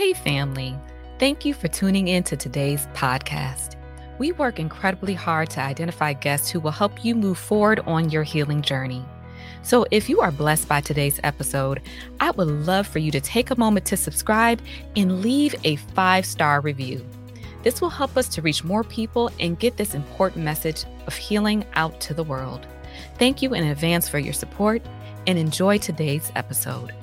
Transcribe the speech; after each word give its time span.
Hey, 0.00 0.14
family. 0.14 0.74
Thank 1.18 1.44
you 1.44 1.52
for 1.52 1.68
tuning 1.68 2.08
in 2.08 2.22
to 2.22 2.34
today's 2.34 2.86
podcast. 2.94 3.76
We 4.18 4.32
work 4.32 4.58
incredibly 4.58 5.12
hard 5.12 5.50
to 5.50 5.60
identify 5.60 6.14
guests 6.14 6.48
who 6.48 6.58
will 6.58 6.70
help 6.70 7.04
you 7.04 7.14
move 7.14 7.36
forward 7.36 7.80
on 7.80 8.08
your 8.08 8.22
healing 8.22 8.62
journey. 8.62 9.04
So, 9.62 9.84
if 9.90 10.08
you 10.08 10.22
are 10.22 10.30
blessed 10.30 10.66
by 10.68 10.80
today's 10.80 11.20
episode, 11.22 11.82
I 12.18 12.30
would 12.30 12.48
love 12.48 12.86
for 12.86 12.98
you 12.98 13.10
to 13.10 13.20
take 13.20 13.50
a 13.50 13.60
moment 13.60 13.84
to 13.88 13.96
subscribe 13.98 14.62
and 14.96 15.20
leave 15.20 15.54
a 15.64 15.76
five 15.76 16.24
star 16.24 16.62
review. 16.62 17.06
This 17.62 17.82
will 17.82 17.90
help 17.90 18.16
us 18.16 18.28
to 18.30 18.40
reach 18.40 18.64
more 18.64 18.84
people 18.84 19.30
and 19.38 19.58
get 19.58 19.76
this 19.76 19.94
important 19.94 20.46
message 20.46 20.86
of 21.08 21.14
healing 21.14 21.66
out 21.74 22.00
to 22.00 22.14
the 22.14 22.24
world. 22.24 22.66
Thank 23.18 23.42
you 23.42 23.52
in 23.52 23.64
advance 23.64 24.08
for 24.08 24.18
your 24.18 24.32
support 24.32 24.80
and 25.26 25.38
enjoy 25.38 25.76
today's 25.76 26.32
episode. 26.36 26.94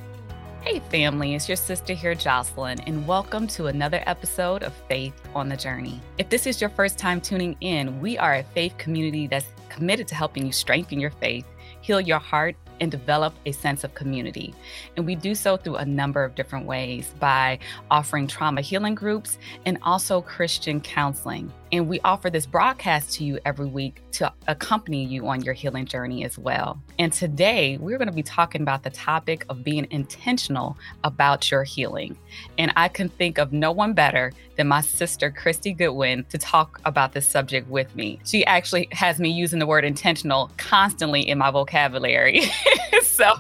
Hey, 0.68 0.82
family, 0.92 1.34
it's 1.34 1.48
your 1.48 1.56
sister 1.56 1.94
here, 1.94 2.14
Jocelyn, 2.14 2.82
and 2.82 3.08
welcome 3.08 3.48
to 3.48 3.68
another 3.68 4.04
episode 4.06 4.64
of 4.64 4.74
Faith 4.90 5.14
on 5.34 5.48
the 5.48 5.56
Journey. 5.56 6.02
If 6.18 6.28
this 6.28 6.46
is 6.46 6.60
your 6.60 6.70
first 6.70 6.98
time 6.98 7.22
tuning 7.22 7.56
in, 7.62 8.02
we 8.02 8.18
are 8.18 8.36
a 8.36 8.44
faith 8.44 8.78
community 8.78 9.28
that's 9.28 9.46
committed 9.70 10.10
to 10.10 10.16
helping 10.16 10.46
you 10.46 10.52
strengthen 10.52 11.00
your 11.00 11.12
faith, 11.12 11.46
heal 11.80 12.02
your 12.02 12.20
heart, 12.20 12.58
and 12.82 12.92
develop 12.92 13.34
a 13.46 13.54
sense 13.54 13.86
of 13.86 13.94
community. 13.94 14.54
And 14.98 15.06
we 15.06 15.16
do 15.16 15.36
so 15.36 15.56
through 15.56 15.78
a 15.78 15.86
number 15.86 16.26
of 16.26 16.36
different 16.36 16.66
ways 16.66 17.14
by 17.18 17.60
offering 17.90 18.28
trauma 18.28 18.60
healing 18.60 18.94
groups 18.94 19.38
and 19.66 19.78
also 19.84 20.20
Christian 20.20 20.82
counseling. 20.82 21.50
And 21.72 21.90
we 21.90 22.00
offer 22.02 22.30
this 22.30 22.46
broadcast 22.46 23.14
to 23.14 23.24
you 23.24 23.40
every 23.46 23.66
week 23.66 24.02
to 24.14 24.32
accompany 24.48 25.04
you 25.04 25.28
on 25.28 25.42
your 25.42 25.54
healing 25.54 25.86
journey 25.86 26.24
as 26.24 26.38
well. 26.38 26.82
And 26.98 27.12
today 27.12 27.78
we're 27.78 27.98
going 27.98 28.08
to 28.08 28.14
be 28.14 28.24
talking 28.24 28.62
about 28.62 28.84
the 28.84 28.90
topic 28.90 29.46
of 29.50 29.64
being 29.64 29.88
intentional 29.92 30.78
about 31.04 31.52
your 31.52 31.64
healing. 31.64 32.18
And 32.58 32.72
I 32.76 32.88
can 32.88 33.10
think 33.10 33.38
of 33.38 33.52
no 33.52 33.72
one 33.72 33.94
better 33.94 34.32
than 34.56 34.68
my 34.68 34.82
sister, 34.82 35.30
Christy 35.30 35.74
Goodwin, 35.74 36.26
to 36.30 36.38
talk 36.38 36.80
about 36.86 37.14
this 37.14 37.28
subject 37.28 37.70
with 37.70 37.94
me. 37.96 38.20
She 38.26 38.46
actually 38.46 38.88
has 38.92 39.20
me 39.20 39.30
using 39.30 39.60
the 39.60 39.68
word 39.68 39.86
intentional 39.86 40.52
constantly 40.58 41.28
in 41.28 41.38
my 41.38 41.52
vocabulary. 41.52 42.42
so, 43.24 43.34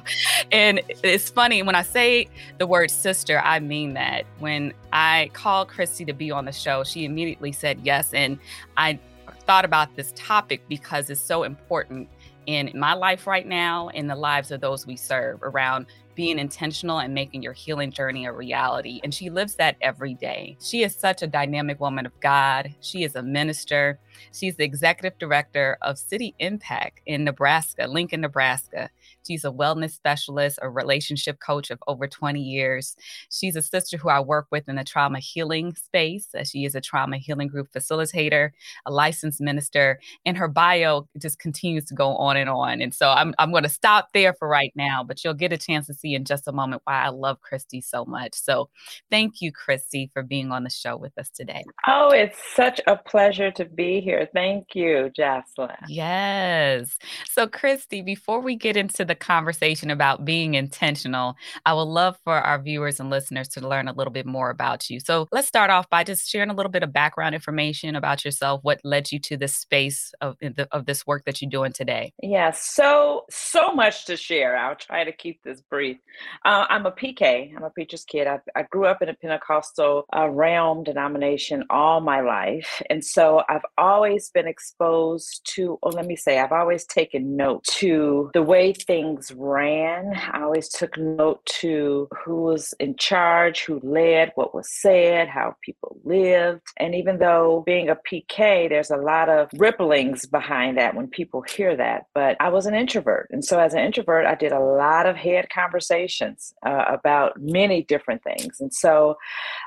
and 0.51 0.81
it's 1.03 1.29
funny 1.29 1.61
when 1.61 1.75
I 1.75 1.83
say 1.83 2.27
the 2.57 2.65
word 2.65 2.89
sister, 2.89 3.39
I 3.39 3.59
mean 3.59 3.93
that. 3.93 4.25
When 4.39 4.73
I 4.91 5.29
called 5.33 5.67
Christy 5.67 6.03
to 6.05 6.13
be 6.13 6.31
on 6.31 6.45
the 6.45 6.51
show, 6.51 6.83
she 6.83 7.05
immediately 7.05 7.51
said 7.51 7.79
yes. 7.83 8.11
And 8.13 8.39
I 8.75 8.99
thought 9.45 9.65
about 9.65 9.95
this 9.95 10.13
topic 10.15 10.61
because 10.67 11.11
it's 11.11 11.21
so 11.21 11.43
important 11.43 12.09
in 12.47 12.71
my 12.75 12.93
life 12.93 13.27
right 13.27 13.45
now, 13.45 13.89
in 13.89 14.07
the 14.07 14.15
lives 14.15 14.51
of 14.51 14.61
those 14.61 14.87
we 14.87 14.95
serve 14.95 15.43
around 15.43 15.85
being 16.15 16.39
intentional 16.39 16.97
and 16.99 17.13
making 17.13 17.43
your 17.43 17.53
healing 17.53 17.91
journey 17.91 18.25
a 18.25 18.31
reality. 18.31 18.99
And 19.03 19.13
she 19.13 19.29
lives 19.29 19.55
that 19.55 19.75
every 19.81 20.15
day. 20.15 20.57
She 20.59 20.81
is 20.81 20.95
such 20.95 21.21
a 21.21 21.27
dynamic 21.27 21.79
woman 21.79 22.07
of 22.07 22.19
God. 22.19 22.73
She 22.79 23.03
is 23.03 23.15
a 23.15 23.21
minister. 23.21 23.99
She's 24.33 24.55
the 24.55 24.63
executive 24.63 25.17
director 25.19 25.77
of 25.81 25.97
City 25.97 26.35
Impact 26.39 27.01
in 27.05 27.23
Nebraska, 27.23 27.87
Lincoln, 27.87 28.21
Nebraska. 28.21 28.89
She's 29.25 29.43
a 29.43 29.51
wellness 29.51 29.91
specialist, 29.91 30.59
a 30.61 30.69
relationship 30.69 31.39
coach 31.39 31.69
of 31.69 31.79
over 31.87 32.07
20 32.07 32.39
years. 32.39 32.95
She's 33.31 33.55
a 33.55 33.61
sister 33.61 33.97
who 33.97 34.09
I 34.09 34.19
work 34.19 34.47
with 34.51 34.67
in 34.69 34.75
the 34.75 34.83
trauma 34.83 35.19
healing 35.19 35.75
space. 35.75 36.27
Uh, 36.37 36.43
she 36.43 36.65
is 36.65 36.75
a 36.75 36.81
trauma 36.81 37.17
healing 37.17 37.47
group 37.47 37.67
facilitator, 37.71 38.51
a 38.85 38.91
licensed 38.91 39.41
minister, 39.41 39.99
and 40.25 40.37
her 40.37 40.47
bio 40.47 41.07
just 41.17 41.39
continues 41.39 41.85
to 41.85 41.93
go 41.93 42.15
on 42.15 42.37
and 42.37 42.49
on. 42.49 42.81
And 42.81 42.93
so 42.93 43.09
I'm, 43.09 43.33
I'm 43.39 43.51
going 43.51 43.63
to 43.63 43.69
stop 43.69 44.09
there 44.13 44.33
for 44.33 44.47
right 44.47 44.71
now, 44.75 45.03
but 45.03 45.23
you'll 45.23 45.33
get 45.33 45.53
a 45.53 45.57
chance 45.57 45.87
to 45.87 45.93
see 45.93 46.15
in 46.15 46.25
just 46.25 46.47
a 46.47 46.51
moment 46.51 46.81
why 46.85 47.03
I 47.03 47.09
love 47.09 47.41
Christy 47.41 47.81
so 47.81 48.05
much. 48.05 48.33
So 48.33 48.69
thank 49.09 49.41
you, 49.41 49.51
Christy, 49.51 50.09
for 50.13 50.23
being 50.23 50.51
on 50.51 50.63
the 50.63 50.69
show 50.69 50.97
with 50.97 51.17
us 51.17 51.29
today. 51.29 51.63
Oh, 51.87 52.09
it's 52.09 52.37
such 52.55 52.79
a 52.87 52.95
pleasure 52.95 53.51
to 53.51 53.65
be 53.65 54.01
here. 54.07 54.29
Thank 54.33 54.67
you, 54.73 55.11
Jocelyn. 55.13 55.75
Yes. 55.89 56.97
So, 57.29 57.45
Christy, 57.45 58.01
before 58.01 58.39
we 58.39 58.55
get 58.55 58.77
into 58.77 59.03
the 59.03 59.15
conversation 59.15 59.91
about 59.91 60.23
being 60.23 60.53
intentional, 60.53 61.35
I 61.65 61.73
would 61.73 61.81
love 61.81 62.17
for 62.23 62.35
our 62.35 62.61
viewers 62.61 63.01
and 63.01 63.09
listeners 63.09 63.49
to 63.49 63.67
learn 63.67 63.89
a 63.89 63.93
little 63.93 64.13
bit 64.13 64.25
more 64.25 64.49
about 64.49 64.89
you. 64.89 65.01
So, 65.01 65.27
let's 65.33 65.47
start 65.47 65.69
off 65.69 65.89
by 65.89 66.05
just 66.05 66.29
sharing 66.29 66.49
a 66.49 66.53
little 66.53 66.71
bit 66.71 66.83
of 66.83 66.93
background 66.93 67.35
information 67.35 67.97
about 67.97 68.23
yourself. 68.23 68.61
What 68.63 68.79
led 68.85 69.11
you 69.11 69.19
to 69.19 69.35
this 69.35 69.55
space 69.55 70.13
of, 70.21 70.37
of 70.71 70.85
this 70.85 71.05
work 71.05 71.25
that 71.25 71.41
you're 71.41 71.51
doing 71.51 71.73
today? 71.73 72.13
Yeah, 72.23 72.51
so, 72.51 73.25
so 73.29 73.73
much 73.73 74.05
to 74.05 74.15
share. 74.15 74.55
I'll 74.55 74.77
try 74.77 75.03
to 75.03 75.11
keep 75.11 75.43
this 75.43 75.59
brief. 75.59 75.97
Uh, 76.45 76.65
I'm 76.69 76.85
a 76.85 76.91
PK, 76.91 77.53
I'm 77.57 77.63
a 77.63 77.69
preacher's 77.69 78.05
kid. 78.05 78.25
I, 78.25 78.39
I 78.55 78.63
grew 78.71 78.85
up 78.85 79.01
in 79.01 79.09
a 79.09 79.13
Pentecostal 79.13 80.05
uh, 80.15 80.29
realm 80.29 80.85
denomination 80.85 81.65
all 81.69 81.99
my 81.99 82.21
life. 82.21 82.81
And 82.89 83.03
so, 83.03 83.43
I've 83.49 83.65
always 83.77 83.96
been 84.33 84.47
exposed 84.47 85.41
to, 85.55 85.79
or 85.81 85.91
let 85.91 86.05
me 86.05 86.15
say, 86.15 86.39
I've 86.39 86.51
always 86.51 86.85
taken 86.85 87.35
note 87.35 87.63
to 87.79 88.29
the 88.33 88.43
way 88.43 88.73
things 88.73 89.07
things 89.17 89.31
ran. 89.37 90.13
I 90.31 90.41
always 90.41 90.69
took 90.69 90.97
note 90.97 91.45
to 91.61 92.07
who 92.23 92.43
was 92.43 92.73
in 92.79 92.95
charge, 92.97 93.63
who 93.65 93.79
led, 93.83 94.31
what 94.35 94.53
was 94.53 94.69
said, 94.71 95.27
how 95.27 95.55
people 95.63 95.99
lived. 96.03 96.61
And 96.77 96.95
even 96.95 97.19
though 97.19 97.63
being 97.65 97.89
a 97.89 97.95
PK, 97.95 98.69
there's 98.69 98.91
a 98.91 98.97
lot 98.97 99.29
of 99.29 99.49
ripplings 99.51 100.29
behind 100.29 100.77
that 100.77 100.95
when 100.95 101.07
people 101.07 101.41
hear 101.41 101.75
that. 101.75 102.05
But 102.13 102.37
I 102.39 102.49
was 102.49 102.65
an 102.65 102.75
introvert. 102.75 103.27
And 103.31 103.43
so 103.43 103.59
as 103.59 103.73
an 103.73 103.79
introvert, 103.79 104.25
I 104.25 104.35
did 104.35 104.51
a 104.51 104.59
lot 104.59 105.05
of 105.05 105.15
head 105.15 105.47
conversations 105.53 106.53
uh, 106.65 106.85
about 106.87 107.39
many 107.39 107.83
different 107.83 108.23
things. 108.23 108.59
And 108.59 108.73
so 108.73 109.15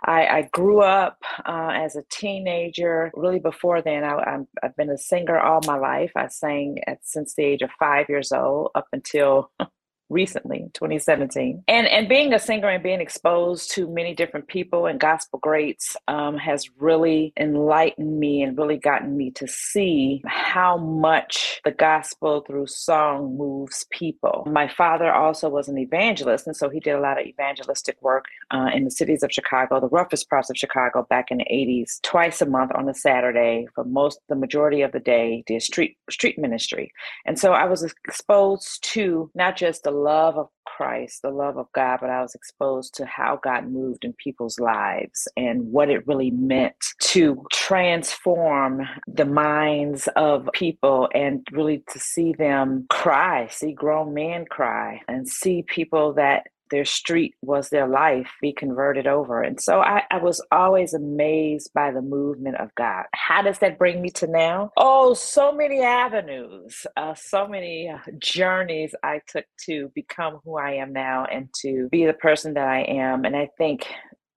I, 0.05 0.27
I 0.27 0.49
grew 0.53 0.81
up 0.81 1.19
uh, 1.47 1.71
as 1.75 1.97
a 1.97 2.05
teenager. 2.11 3.11
Really, 3.15 3.41
before 3.41 3.83
then, 3.83 4.05
I, 4.05 4.20
have 4.25 4.47
I've 4.63 4.77
been 4.77 4.91
a 4.91 4.99
singer 4.99 5.39
all 5.39 5.61
my 5.67 5.77
life. 5.77 6.13
I 6.17 6.29
sang 6.29 6.79
at, 6.87 6.99
since 7.03 7.35
the 7.35 7.45
age 7.45 7.63
of 7.63 7.71
five 7.79 8.09
years 8.09 8.33
old 8.33 8.71
up 8.75 8.87
until 8.93 9.51
recently 10.11 10.69
2017 10.75 11.63
and 11.69 11.87
and 11.87 12.09
being 12.09 12.35
a 12.35 12.39
singer 12.39 12.69
and 12.69 12.83
being 12.83 13.01
exposed 13.01 13.71
to 13.71 13.89
many 13.89 14.15
different 14.15 14.49
people 14.49 14.87
and 14.87 14.99
gospel 14.99 15.39
greats 15.39 15.97
um, 16.09 16.37
has 16.37 16.69
really 16.79 17.33
enlightened 17.39 18.19
me 18.19 18.43
and 18.43 18.59
really 18.59 18.77
gotten 18.77 19.17
me 19.17 19.31
to 19.31 19.47
see 19.47 20.21
how 20.27 20.77
much 20.77 21.61
the 21.65 21.71
gospel 21.71 22.43
through 22.47 22.67
song 22.67 23.37
moves 23.37 23.87
people. 23.91 24.45
My 24.51 24.67
father 24.69 25.13
also 25.13 25.49
was 25.49 25.69
an 25.69 25.79
evangelist 25.79 26.47
and 26.47 26.57
so 26.57 26.69
he 26.69 26.81
did 26.81 26.95
a 26.95 27.01
lot 27.01 27.21
of 27.21 27.27
evangelistic 27.27 27.97
work 28.03 28.25
uh, 28.51 28.71
in 28.75 28.85
the 28.85 28.91
cities 28.91 29.23
of 29.23 29.31
chicago 29.31 29.81
the 29.81 29.89
roughest 29.89 30.29
parts 30.29 30.51
of 30.51 30.57
chicago 30.57 31.07
back 31.09 31.31
in 31.31 31.39
the 31.39 31.45
80s 31.45 32.01
twice 32.03 32.43
a 32.43 32.47
month 32.47 32.73
on 32.75 32.89
a 32.89 32.95
saturday 32.95 33.67
for 33.75 33.85
most 33.85 34.19
the 34.29 34.35
majority 34.35 34.83
of 34.83 34.93
the 34.93 34.99
day 34.99 35.45
did 35.47 35.63
street 35.63 35.97
street 36.11 36.39
ministry. 36.39 36.93
And 37.27 37.39
so 37.39 37.53
i 37.53 37.65
was 37.65 37.83
exposed 37.83 38.83
to 38.93 39.31
not 39.35 39.57
just 39.57 39.85
the 39.85 40.00
love 40.01 40.37
of 40.37 40.49
Christ, 40.67 41.23
the 41.23 41.31
love 41.31 41.59
of 41.59 41.67
God, 41.75 41.99
but 42.01 42.11
I 42.11 42.23
was 42.23 42.35
exposed 42.35 42.95
to 42.95 43.05
how 43.07 43.39
God 43.43 43.71
moved 43.71 44.05
in 44.05 44.15
people's 44.15 44.59
lives 44.59 45.29
and 45.37 45.71
what 45.71 45.91
it 45.91 46.07
really 46.07 46.31
meant 46.31 46.75
to 47.03 47.45
transform 47.53 48.83
the 49.07 49.27
minds 49.27 50.09
of 50.17 50.49
people 50.55 51.09
and 51.15 51.47
really 51.53 51.85
to 51.93 51.99
see 51.99 52.33
them 52.33 52.87
cry, 52.89 53.49
see 53.49 53.73
grown 53.73 54.15
men 54.15 54.47
cry, 54.49 55.03
and 55.09 55.29
see 55.29 55.63
people 55.63 56.15
that 56.15 56.47
their 56.71 56.85
street 56.85 57.35
was 57.43 57.69
their 57.69 57.89
life 57.89 58.31
be 58.41 58.53
converted 58.53 59.07
over. 59.07 59.43
And 59.43 59.61
so 59.61 59.81
I, 59.81 60.03
I, 60.11 60.19
was 60.19 60.45
always 60.53 60.95
amazed 60.95 61.71
by 61.75 61.91
the 61.91 62.03
movement 62.03 62.57
of 62.57 62.75
God. 62.75 63.05
How 63.15 63.43
does 63.43 63.59
that 63.61 63.79
bring 63.79 64.03
me 64.03 64.11
to 64.11 64.27
now? 64.27 64.71
Oh, 64.77 65.15
so 65.15 65.53
many 65.53 65.83
avenues, 65.83 66.87
uh, 66.97 67.15
so 67.15 67.49
many 67.49 67.89
uh, 67.89 67.99
journeys 68.19 68.95
I 69.03 69.21
took 69.27 69.45
to 69.67 69.91
become 69.95 70.41
who 70.45 70.59
I 70.59 70.73
am 70.73 70.93
now 70.93 71.25
and 71.25 71.49
to 71.63 71.89
be 71.91 72.07
the 72.07 72.13
person 72.13 72.55
that 72.55 72.69
I 72.69 72.83
am. 72.83 73.25
And 73.25 73.37
I 73.37 73.49
think 73.59 73.87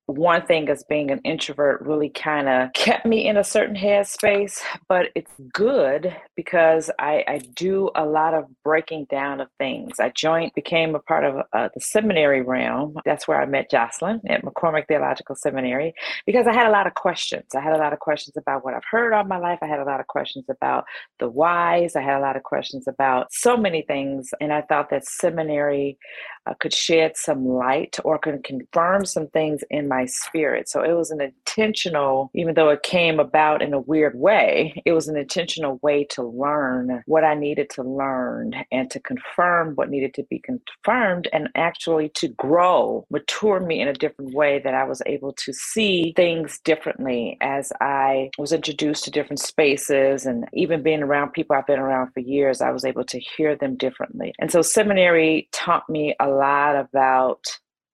one 0.07 0.45
thing 0.45 0.69
as 0.69 0.83
being 0.89 1.11
an 1.11 1.19
introvert 1.23 1.81
really 1.81 2.09
kind 2.09 2.49
of 2.49 2.73
kept 2.73 3.05
me 3.05 3.27
in 3.27 3.37
a 3.37 3.43
certain 3.43 3.75
headspace, 3.75 4.59
but 4.89 5.07
it's 5.15 5.31
good 5.53 6.15
because 6.35 6.91
I, 6.99 7.23
I, 7.27 7.41
do 7.55 7.89
a 7.95 8.05
lot 8.05 8.33
of 8.33 8.45
breaking 8.63 9.05
down 9.09 9.39
of 9.39 9.47
things. 9.59 9.99
I 9.99 10.09
joined, 10.09 10.51
became 10.55 10.95
a 10.95 10.99
part 10.99 11.23
of 11.23 11.45
uh, 11.53 11.69
the 11.73 11.79
seminary 11.79 12.41
realm. 12.41 12.95
That's 13.05 13.27
where 13.27 13.41
I 13.41 13.45
met 13.45 13.69
Jocelyn 13.69 14.21
at 14.27 14.43
McCormick 14.43 14.87
Theological 14.87 15.35
Seminary 15.35 15.93
because 16.25 16.47
I 16.47 16.53
had 16.53 16.67
a 16.67 16.71
lot 16.71 16.87
of 16.87 16.95
questions. 16.95 17.55
I 17.55 17.61
had 17.61 17.73
a 17.73 17.79
lot 17.79 17.93
of 17.93 17.99
questions 17.99 18.35
about 18.35 18.65
what 18.65 18.73
I've 18.73 18.83
heard 18.89 19.13
all 19.13 19.23
my 19.23 19.37
life. 19.37 19.59
I 19.61 19.67
had 19.67 19.79
a 19.79 19.85
lot 19.85 19.99
of 19.99 20.07
questions 20.07 20.45
about 20.49 20.85
the 21.19 21.29
whys. 21.29 21.95
I 21.95 22.01
had 22.01 22.17
a 22.17 22.21
lot 22.21 22.35
of 22.35 22.43
questions 22.43 22.87
about 22.87 23.27
so 23.31 23.55
many 23.55 23.83
things. 23.83 24.29
And 24.41 24.51
I 24.51 24.61
thought 24.61 24.89
that 24.89 25.05
seminary 25.05 25.97
uh, 26.45 26.53
could 26.59 26.73
shed 26.73 27.13
some 27.15 27.45
light 27.45 27.97
or 28.03 28.17
could 28.17 28.43
confirm 28.43 29.05
some 29.05 29.27
things 29.27 29.61
in 29.69 29.87
my 29.87 30.05
spirit. 30.05 30.69
So 30.69 30.81
it 30.83 30.93
was 30.93 31.11
an 31.11 31.21
intentional, 31.21 32.31
even 32.33 32.55
though 32.55 32.69
it 32.69 32.83
came 32.83 33.19
about 33.19 33.61
in 33.61 33.73
a 33.73 33.79
weird 33.79 34.17
way, 34.19 34.81
it 34.85 34.93
was 34.93 35.07
an 35.07 35.17
intentional 35.17 35.79
way 35.81 36.05
to 36.11 36.23
learn 36.23 37.03
what 37.05 37.23
I 37.23 37.35
needed 37.35 37.69
to 37.71 37.83
learn 37.83 38.53
and 38.71 38.89
to 38.91 38.99
confirm 38.99 39.75
what 39.75 39.89
needed 39.89 40.13
to 40.15 40.23
be 40.23 40.39
confirmed 40.39 41.27
and 41.33 41.49
actually 41.55 42.09
to 42.15 42.27
grow, 42.29 43.05
mature 43.09 43.59
me 43.59 43.81
in 43.81 43.87
a 43.87 43.93
different 43.93 44.33
way 44.33 44.59
that 44.63 44.73
I 44.73 44.83
was 44.83 45.01
able 45.05 45.33
to 45.33 45.53
see 45.53 46.13
things 46.15 46.59
differently 46.63 47.37
as 47.41 47.71
I 47.81 48.31
was 48.37 48.51
introduced 48.51 49.05
to 49.05 49.11
different 49.11 49.39
spaces 49.39 50.25
and 50.25 50.45
even 50.53 50.83
being 50.83 51.03
around 51.03 51.31
people 51.31 51.55
I've 51.55 51.67
been 51.67 51.79
around 51.79 52.11
for 52.13 52.19
years, 52.19 52.61
I 52.61 52.71
was 52.71 52.85
able 52.85 53.03
to 53.05 53.19
hear 53.19 53.55
them 53.55 53.75
differently. 53.75 54.33
And 54.39 54.51
so 54.51 54.61
seminary 54.61 55.47
taught 55.51 55.89
me 55.89 56.15
a 56.19 56.32
lot 56.33 56.75
about 56.75 57.43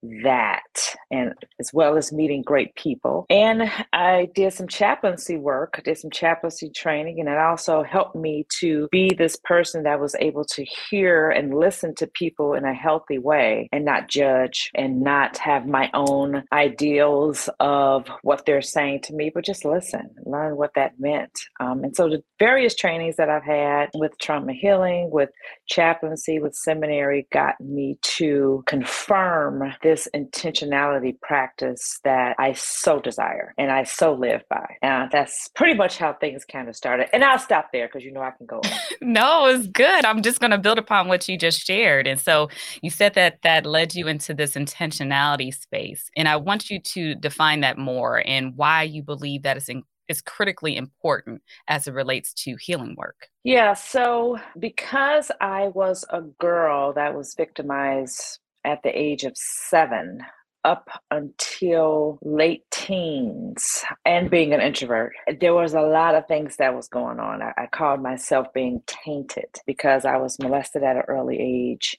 that 0.02 0.96
and 1.12 1.34
as 1.60 1.72
well 1.74 1.98
as 1.98 2.12
meeting 2.12 2.42
great 2.42 2.74
people. 2.76 3.26
And 3.30 3.70
i 3.94 4.30
did 4.36 4.54
some 4.54 4.68
chaplaincy 4.68 5.38
work 5.38 5.76
I 5.78 5.82
did 5.82 5.98
some 5.98 6.12
chaplaincy 6.12 6.70
training 6.70 7.20
and 7.20 7.30
it 7.30 7.38
also 7.38 7.84
helped 7.84 8.16
me 8.16 8.46
to 8.60 8.88
be 8.92 9.14
this 9.14 9.38
person 9.44 9.84
that 9.84 10.00
was 10.00 10.16
able 10.20 10.46
to 10.46 10.66
hear 10.90 11.30
and 11.30 11.54
listen 11.54 11.96
to 11.96 12.08
people 12.08 12.54
in 12.54 12.66
a 12.66 12.74
healthy 12.74 13.18
way 13.18 13.70
and 13.72 13.86
not 13.86 14.10
judge 14.10 14.72
and 14.76 15.02
not 15.02 15.38
have 15.38 15.68
my 15.68 15.90
own 15.94 16.44
ideals 16.54 17.50
of 17.60 18.08
what 18.22 18.46
they're 18.46 18.62
saying 18.62 19.02
to 19.04 19.14
me 19.14 19.32
but 19.34 19.46
just 19.46 19.66
listen 19.66 20.10
learn 20.26 20.56
what 20.56 20.72
that 20.76 20.94
meant. 21.00 21.32
Um, 21.60 21.84
and 21.84 21.96
so 21.96 22.10
the 22.10 22.24
various 22.38 22.76
trainings 22.76 23.16
that 23.18 23.30
i've 23.30 23.44
had 23.44 23.90
with 23.96 24.18
trauma 24.20 24.54
healing 24.54 25.10
with 25.12 25.30
chaplaincy 25.68 26.40
with 26.40 26.56
seminary 26.56 27.28
got 27.32 27.60
me 27.60 27.98
to 28.02 28.64
confirm 28.66 29.64
this 29.90 30.08
intentionality 30.16 31.20
practice 31.20 32.00
that 32.04 32.36
I 32.38 32.54
so 32.54 33.00
desire 33.00 33.56
and 33.58 33.72
I 33.72 33.86
so 33.86 34.14
live 34.14 34.44
by. 34.48 34.76
And 34.84 35.10
that's 35.12 35.48
pretty 35.56 35.74
much 35.74 35.98
how 35.98 36.14
things 36.14 36.46
kind 36.46 36.70
of 36.70 36.76
started. 36.76 37.08
And 37.12 37.24
I'll 37.24 37.40
stop 37.40 37.70
there 37.74 37.88
because 37.88 38.04
you 38.04 38.12
know 38.12 38.22
I 38.22 38.30
can 38.30 38.46
go 38.46 38.58
on. 38.58 38.72
no, 39.02 39.48
it's 39.48 39.66
good. 39.66 40.06
I'm 40.06 40.22
just 40.22 40.40
going 40.40 40.52
to 40.52 40.60
build 40.60 40.78
upon 40.78 41.08
what 41.08 41.28
you 41.28 41.40
just 41.40 41.66
shared. 41.66 42.06
And 42.06 42.20
so 42.20 42.50
you 42.84 42.92
said 42.92 43.16
that 43.16 43.40
that 43.42 43.66
led 43.66 43.96
you 43.96 44.08
into 44.08 44.36
this 44.36 44.54
intentionality 44.54 45.52
space. 45.52 46.12
And 46.16 46.28
I 46.28 46.36
want 46.36 46.70
you 46.70 46.80
to 46.80 47.16
define 47.16 47.62
that 47.62 47.80
more 47.80 48.22
and 48.24 48.56
why 48.56 48.84
you 48.84 49.02
believe 49.02 49.42
that 49.42 49.58
is 49.58 49.70
in, 49.70 49.82
is 50.08 50.22
critically 50.22 50.76
important 50.78 51.42
as 51.68 51.88
it 51.88 51.96
relates 51.96 52.32
to 52.34 52.56
healing 52.60 52.94
work. 52.96 53.28
Yeah, 53.44 53.74
so 53.74 54.38
because 54.60 55.32
I 55.42 55.70
was 55.70 56.06
a 56.12 56.22
girl 56.22 56.94
that 56.94 57.16
was 57.16 57.34
victimized 57.36 58.38
at 58.66 58.82
the 58.84 58.90
age 58.90 59.24
of 59.24 59.34
seven 59.36 60.22
up 60.66 60.90
until 61.10 62.20
late 62.22 62.64
teens 62.70 63.84
and 64.06 64.30
being 64.30 64.54
an 64.54 64.60
introvert 64.60 65.14
there 65.40 65.54
was 65.54 65.74
a 65.74 65.82
lot 65.82 66.16
of 66.16 66.28
things 66.28 66.58
that 66.58 66.76
was 66.76 66.90
going 66.90 67.18
on. 67.18 67.42
I, 67.42 67.54
I, 67.58 67.68
called 67.68 68.04
myself 68.04 68.48
being 68.54 68.84
tainted 68.86 69.48
because 69.66 70.04
i 70.04 70.18
was 70.18 70.38
molested 70.38 70.84
at 70.84 70.98
an 70.98 71.04
early 71.08 71.40
age 71.40 71.98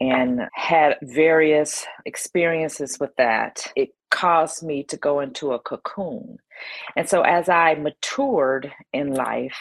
and 0.00 0.40
had 0.54 0.96
various 1.02 1.86
experiences 2.06 2.98
with 2.98 3.14
that. 3.16 3.66
It 3.76 3.90
caused 4.10 4.62
me 4.62 4.82
to 4.84 4.96
go 4.96 5.20
into 5.20 5.52
a 5.52 5.58
cocoon. 5.58 6.38
And 6.96 7.08
so 7.08 7.22
as 7.22 7.48
i 7.48 7.74
matured 7.74 8.72
in 8.92 9.14
life 9.14 9.58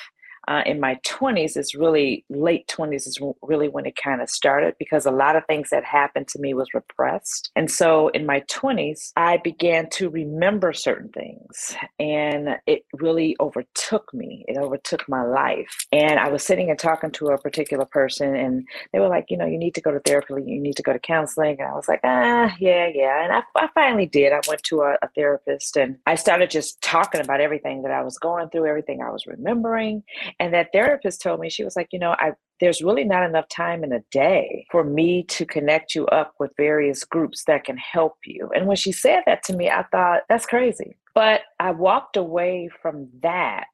uh, 0.49 0.63
in 0.65 0.79
my 0.79 0.95
20s 1.05 1.55
is 1.55 1.75
really 1.75 2.25
late 2.29 2.67
20s 2.67 3.07
is 3.07 3.19
really 3.43 3.69
when 3.69 3.85
it 3.85 3.95
kind 3.95 4.19
of 4.19 4.29
started 4.29 4.73
because 4.79 5.05
a 5.05 5.11
lot 5.11 5.35
of 5.35 5.45
things 5.45 5.69
that 5.69 5.85
happened 5.85 6.27
to 6.27 6.39
me 6.39 6.55
was 6.55 6.73
repressed. 6.73 7.51
And 7.55 7.69
so 7.69 8.09
in 8.09 8.25
my 8.25 8.41
20s 8.49 9.11
i 9.15 9.37
began 9.37 9.89
to 9.91 10.09
remember 10.09 10.73
certain 10.73 11.09
things 11.09 11.75
and 11.99 12.57
it 12.65 12.83
really 12.93 13.35
overtook 13.39 14.11
me. 14.13 14.43
It 14.47 14.57
overtook 14.57 15.07
my 15.07 15.23
life. 15.23 15.85
And 15.91 16.19
i 16.19 16.29
was 16.29 16.43
sitting 16.43 16.69
and 16.71 16.79
talking 16.79 17.11
to 17.11 17.27
a 17.27 17.37
particular 17.37 17.85
person 17.85 18.35
and 18.35 18.67
they 18.91 18.99
were 18.99 19.07
like 19.07 19.25
you 19.29 19.37
know 19.37 19.45
you 19.45 19.57
need 19.57 19.75
to 19.75 19.81
go 19.81 19.91
to 19.91 19.99
therapy 19.99 20.33
you 20.45 20.59
need 20.59 20.75
to 20.77 20.83
go 20.83 20.93
to 20.93 20.99
counseling. 20.99 21.57
And 21.59 21.69
i 21.69 21.73
was 21.73 21.87
like 21.87 22.01
ah 22.03 22.55
yeah 22.59 22.89
yeah. 22.91 23.23
And 23.23 23.33
i, 23.33 23.43
I 23.55 23.69
finally 23.75 24.07
did. 24.07 24.33
I 24.33 24.41
went 24.47 24.63
to 24.63 24.81
a, 24.81 24.97
a 25.03 25.09
therapist 25.15 25.77
and 25.77 25.97
i 26.07 26.15
started 26.15 26.49
just 26.49 26.81
talking 26.81 27.21
about 27.21 27.39
everything 27.39 27.83
that 27.83 27.91
i 27.91 28.01
was 28.01 28.17
going 28.17 28.49
through 28.49 28.65
everything 28.65 29.01
i 29.03 29.11
was 29.11 29.27
remembering 29.27 30.03
and 30.39 30.53
that 30.53 30.69
therapist 30.71 31.21
told 31.21 31.39
me, 31.39 31.49
she 31.49 31.63
was 31.63 31.75
like, 31.75 31.89
you 31.91 31.99
know, 31.99 32.15
I 32.17 32.33
there's 32.59 32.81
really 32.81 33.05
not 33.05 33.23
enough 33.23 33.47
time 33.47 33.83
in 33.83 33.93
a 33.93 34.01
day 34.11 34.65
for 34.69 34.83
me 34.83 35.23
to 35.23 35.45
connect 35.45 35.95
you 35.95 36.05
up 36.07 36.33
with 36.39 36.51
various 36.57 37.05
groups 37.05 37.45
that 37.45 37.63
can 37.63 37.77
help 37.77 38.17
you. 38.25 38.49
And 38.53 38.67
when 38.67 38.75
she 38.75 38.91
said 38.91 39.21
that 39.25 39.43
to 39.43 39.55
me, 39.55 39.69
I 39.69 39.83
thought, 39.83 40.23
that's 40.27 40.45
crazy. 40.45 40.97
But 41.15 41.41
I 41.59 41.71
walked 41.71 42.17
away 42.17 42.69
from 42.81 43.07
that 43.21 43.67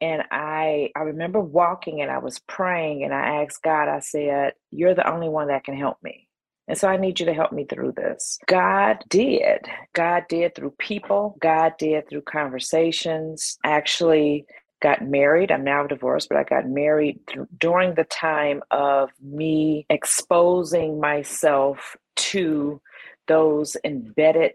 and 0.00 0.22
I 0.30 0.90
I 0.94 1.00
remember 1.00 1.40
walking 1.40 2.02
and 2.02 2.10
I 2.10 2.18
was 2.18 2.38
praying 2.40 3.02
and 3.04 3.12
I 3.12 3.42
asked 3.42 3.62
God, 3.62 3.88
I 3.88 4.00
said, 4.00 4.52
You're 4.70 4.94
the 4.94 5.10
only 5.10 5.28
one 5.28 5.48
that 5.48 5.64
can 5.64 5.76
help 5.76 5.98
me. 6.02 6.28
And 6.68 6.76
so 6.76 6.86
I 6.86 6.98
need 6.98 7.18
you 7.18 7.26
to 7.26 7.34
help 7.34 7.50
me 7.50 7.64
through 7.64 7.92
this. 7.92 8.38
God 8.46 8.98
did. 9.08 9.66
God 9.94 10.24
did 10.28 10.54
through 10.54 10.74
people. 10.78 11.36
God 11.40 11.72
did 11.78 12.08
through 12.08 12.22
conversations. 12.22 13.58
Actually, 13.64 14.44
got 14.80 15.02
married. 15.02 15.50
I'm 15.50 15.64
now 15.64 15.86
divorced, 15.86 16.28
but 16.28 16.38
I 16.38 16.44
got 16.44 16.68
married 16.68 17.20
th- 17.28 17.46
during 17.58 17.94
the 17.94 18.04
time 18.04 18.62
of 18.70 19.10
me 19.20 19.86
exposing 19.90 21.00
myself 21.00 21.96
to 22.16 22.80
those 23.26 23.76
embedded 23.84 24.52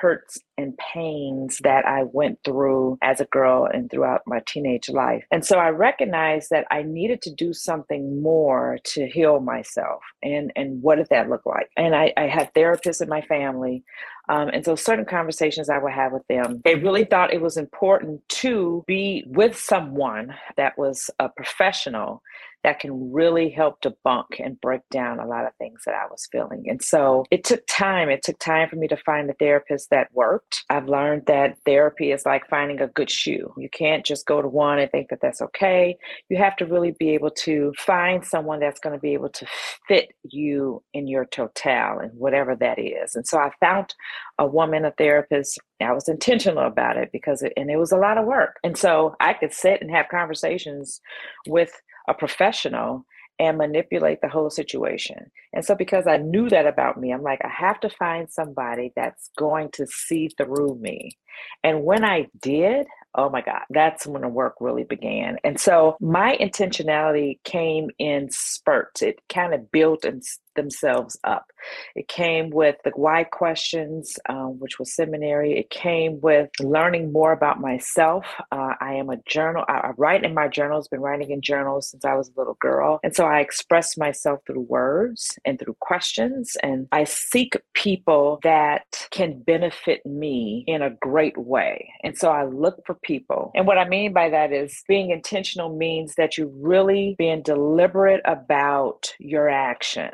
hurts 0.00 0.38
and 0.58 0.76
pains 0.76 1.58
that 1.62 1.86
I 1.86 2.02
went 2.04 2.38
through 2.44 2.98
as 3.02 3.20
a 3.20 3.26
girl 3.26 3.68
and 3.72 3.90
throughout 3.90 4.22
my 4.26 4.40
teenage 4.46 4.88
life. 4.88 5.24
And 5.30 5.44
so 5.44 5.58
I 5.58 5.68
recognized 5.68 6.50
that 6.50 6.66
I 6.70 6.82
needed 6.82 7.22
to 7.22 7.34
do 7.34 7.52
something 7.52 8.20
more 8.22 8.78
to 8.84 9.08
heal 9.08 9.40
myself. 9.40 10.02
And, 10.22 10.52
and 10.56 10.82
what 10.82 10.96
did 10.96 11.08
that 11.10 11.28
look 11.28 11.46
like? 11.46 11.70
And 11.76 11.94
I, 11.94 12.12
I 12.16 12.26
had 12.26 12.52
therapists 12.54 13.02
in 13.02 13.08
my 13.08 13.22
family. 13.22 13.84
Um, 14.28 14.48
and 14.48 14.64
so 14.64 14.74
certain 14.74 15.04
conversations 15.04 15.68
I 15.68 15.78
would 15.78 15.92
have 15.92 16.12
with 16.12 16.26
them, 16.28 16.60
they 16.64 16.76
really 16.76 17.04
thought 17.04 17.32
it 17.32 17.42
was 17.42 17.56
important 17.56 18.26
to 18.28 18.84
be 18.86 19.24
with 19.26 19.58
someone 19.58 20.34
that 20.56 20.78
was 20.78 21.10
a 21.18 21.28
professional 21.28 22.22
that 22.64 22.80
can 22.80 23.12
really 23.12 23.50
help 23.50 23.80
debunk 23.82 24.40
and 24.42 24.60
break 24.60 24.80
down 24.90 25.20
a 25.20 25.26
lot 25.26 25.44
of 25.44 25.52
things 25.58 25.82
that 25.84 25.94
I 25.94 26.06
was 26.10 26.26
feeling. 26.32 26.64
And 26.66 26.82
so 26.82 27.24
it 27.30 27.44
took 27.44 27.64
time. 27.66 28.08
It 28.08 28.22
took 28.22 28.38
time 28.38 28.70
for 28.70 28.76
me 28.76 28.88
to 28.88 28.96
find 28.96 29.28
the 29.28 29.34
therapist 29.34 29.90
that 29.90 30.08
worked. 30.12 30.64
I've 30.70 30.88
learned 30.88 31.26
that 31.26 31.58
therapy 31.66 32.10
is 32.10 32.24
like 32.24 32.48
finding 32.48 32.80
a 32.80 32.88
good 32.88 33.10
shoe. 33.10 33.52
You 33.58 33.68
can't 33.68 34.04
just 34.04 34.26
go 34.26 34.40
to 34.40 34.48
one 34.48 34.78
and 34.78 34.90
think 34.90 35.10
that 35.10 35.20
that's 35.20 35.42
okay. 35.42 35.96
You 36.30 36.38
have 36.38 36.56
to 36.56 36.64
really 36.64 36.94
be 36.98 37.10
able 37.10 37.30
to 37.42 37.74
find 37.78 38.24
someone 38.24 38.60
that's 38.60 38.80
going 38.80 38.96
to 38.96 39.00
be 39.00 39.12
able 39.12 39.28
to 39.28 39.46
fit 39.86 40.12
you 40.22 40.82
in 40.94 41.06
your 41.06 41.26
total 41.26 42.00
and 42.00 42.12
whatever 42.14 42.56
that 42.56 42.78
is. 42.78 43.14
And 43.14 43.26
so 43.26 43.38
I 43.38 43.50
found 43.60 43.94
a 44.38 44.46
woman, 44.46 44.84
a 44.84 44.92
therapist. 44.92 45.58
I 45.80 45.92
was 45.92 46.08
intentional 46.08 46.66
about 46.66 46.96
it 46.96 47.10
because 47.12 47.42
it, 47.42 47.52
and 47.56 47.70
it 47.70 47.76
was 47.76 47.92
a 47.92 47.96
lot 47.96 48.18
of 48.18 48.26
work. 48.26 48.56
And 48.64 48.76
so 48.76 49.14
I 49.20 49.34
could 49.34 49.52
sit 49.52 49.80
and 49.80 49.90
have 49.90 50.08
conversations 50.08 51.00
with 51.46 51.70
a 52.08 52.14
professional 52.14 53.06
and 53.38 53.58
manipulate 53.58 54.20
the 54.20 54.28
whole 54.28 54.50
situation. 54.50 55.30
And 55.52 55.64
so, 55.64 55.74
because 55.74 56.06
I 56.06 56.18
knew 56.18 56.48
that 56.50 56.66
about 56.66 57.00
me, 57.00 57.12
I'm 57.12 57.22
like, 57.22 57.40
I 57.44 57.48
have 57.48 57.80
to 57.80 57.90
find 57.90 58.30
somebody 58.30 58.92
that's 58.94 59.30
going 59.36 59.70
to 59.72 59.86
see 59.86 60.28
through 60.28 60.78
me. 60.80 61.18
And 61.64 61.82
when 61.82 62.04
I 62.04 62.28
did, 62.40 62.86
oh 63.14 63.28
my 63.30 63.40
God, 63.40 63.62
that's 63.70 64.06
when 64.06 64.22
the 64.22 64.28
work 64.28 64.54
really 64.60 64.84
began. 64.84 65.38
And 65.42 65.58
so, 65.58 65.96
my 66.00 66.36
intentionality 66.40 67.38
came 67.44 67.90
in 67.98 68.28
spurts, 68.30 69.02
it 69.02 69.20
kind 69.28 69.52
of 69.52 69.70
built 69.72 70.04
and 70.04 70.22
themselves 70.54 71.18
up. 71.24 71.50
It 71.94 72.08
came 72.08 72.50
with 72.50 72.76
the 72.84 72.90
why 72.94 73.24
questions, 73.24 74.18
um, 74.28 74.58
which 74.58 74.78
was 74.78 74.94
seminary. 74.94 75.58
It 75.58 75.70
came 75.70 76.20
with 76.20 76.50
learning 76.60 77.12
more 77.12 77.32
about 77.32 77.60
myself. 77.60 78.26
Uh, 78.52 78.74
I 78.80 78.94
am 78.94 79.10
a 79.10 79.16
journal, 79.26 79.64
I, 79.68 79.78
I 79.78 79.90
write 79.96 80.24
in 80.24 80.34
my 80.34 80.48
journals, 80.48 80.88
been 80.88 81.00
writing 81.00 81.30
in 81.30 81.40
journals 81.40 81.90
since 81.90 82.04
I 82.04 82.14
was 82.14 82.28
a 82.28 82.38
little 82.38 82.56
girl. 82.60 83.00
And 83.02 83.14
so 83.14 83.26
I 83.26 83.40
express 83.40 83.96
myself 83.96 84.40
through 84.46 84.62
words 84.62 85.38
and 85.44 85.58
through 85.58 85.76
questions. 85.80 86.56
And 86.62 86.88
I 86.92 87.04
seek 87.04 87.56
people 87.74 88.40
that 88.42 89.06
can 89.10 89.40
benefit 89.40 90.04
me 90.06 90.64
in 90.66 90.82
a 90.82 90.90
great 90.90 91.36
way. 91.36 91.92
And 92.02 92.16
so 92.16 92.30
I 92.30 92.44
look 92.44 92.84
for 92.86 92.94
people. 92.94 93.52
And 93.54 93.66
what 93.66 93.78
I 93.78 93.88
mean 93.88 94.12
by 94.12 94.30
that 94.30 94.52
is 94.52 94.82
being 94.88 95.10
intentional 95.10 95.76
means 95.76 96.14
that 96.16 96.38
you 96.38 96.52
really 96.54 97.14
being 97.18 97.42
deliberate 97.42 98.20
about 98.24 99.14
your 99.18 99.48
action 99.48 100.12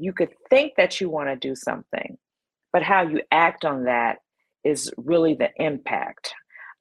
you 0.00 0.12
could 0.12 0.30
think 0.48 0.72
that 0.76 1.00
you 1.00 1.10
want 1.10 1.28
to 1.28 1.36
do 1.36 1.54
something, 1.54 2.16
but 2.72 2.82
how 2.82 3.02
you 3.02 3.20
act 3.30 3.64
on 3.64 3.84
that 3.84 4.18
is 4.64 4.92
really 4.96 5.34
the 5.34 5.50
impact. 5.56 6.32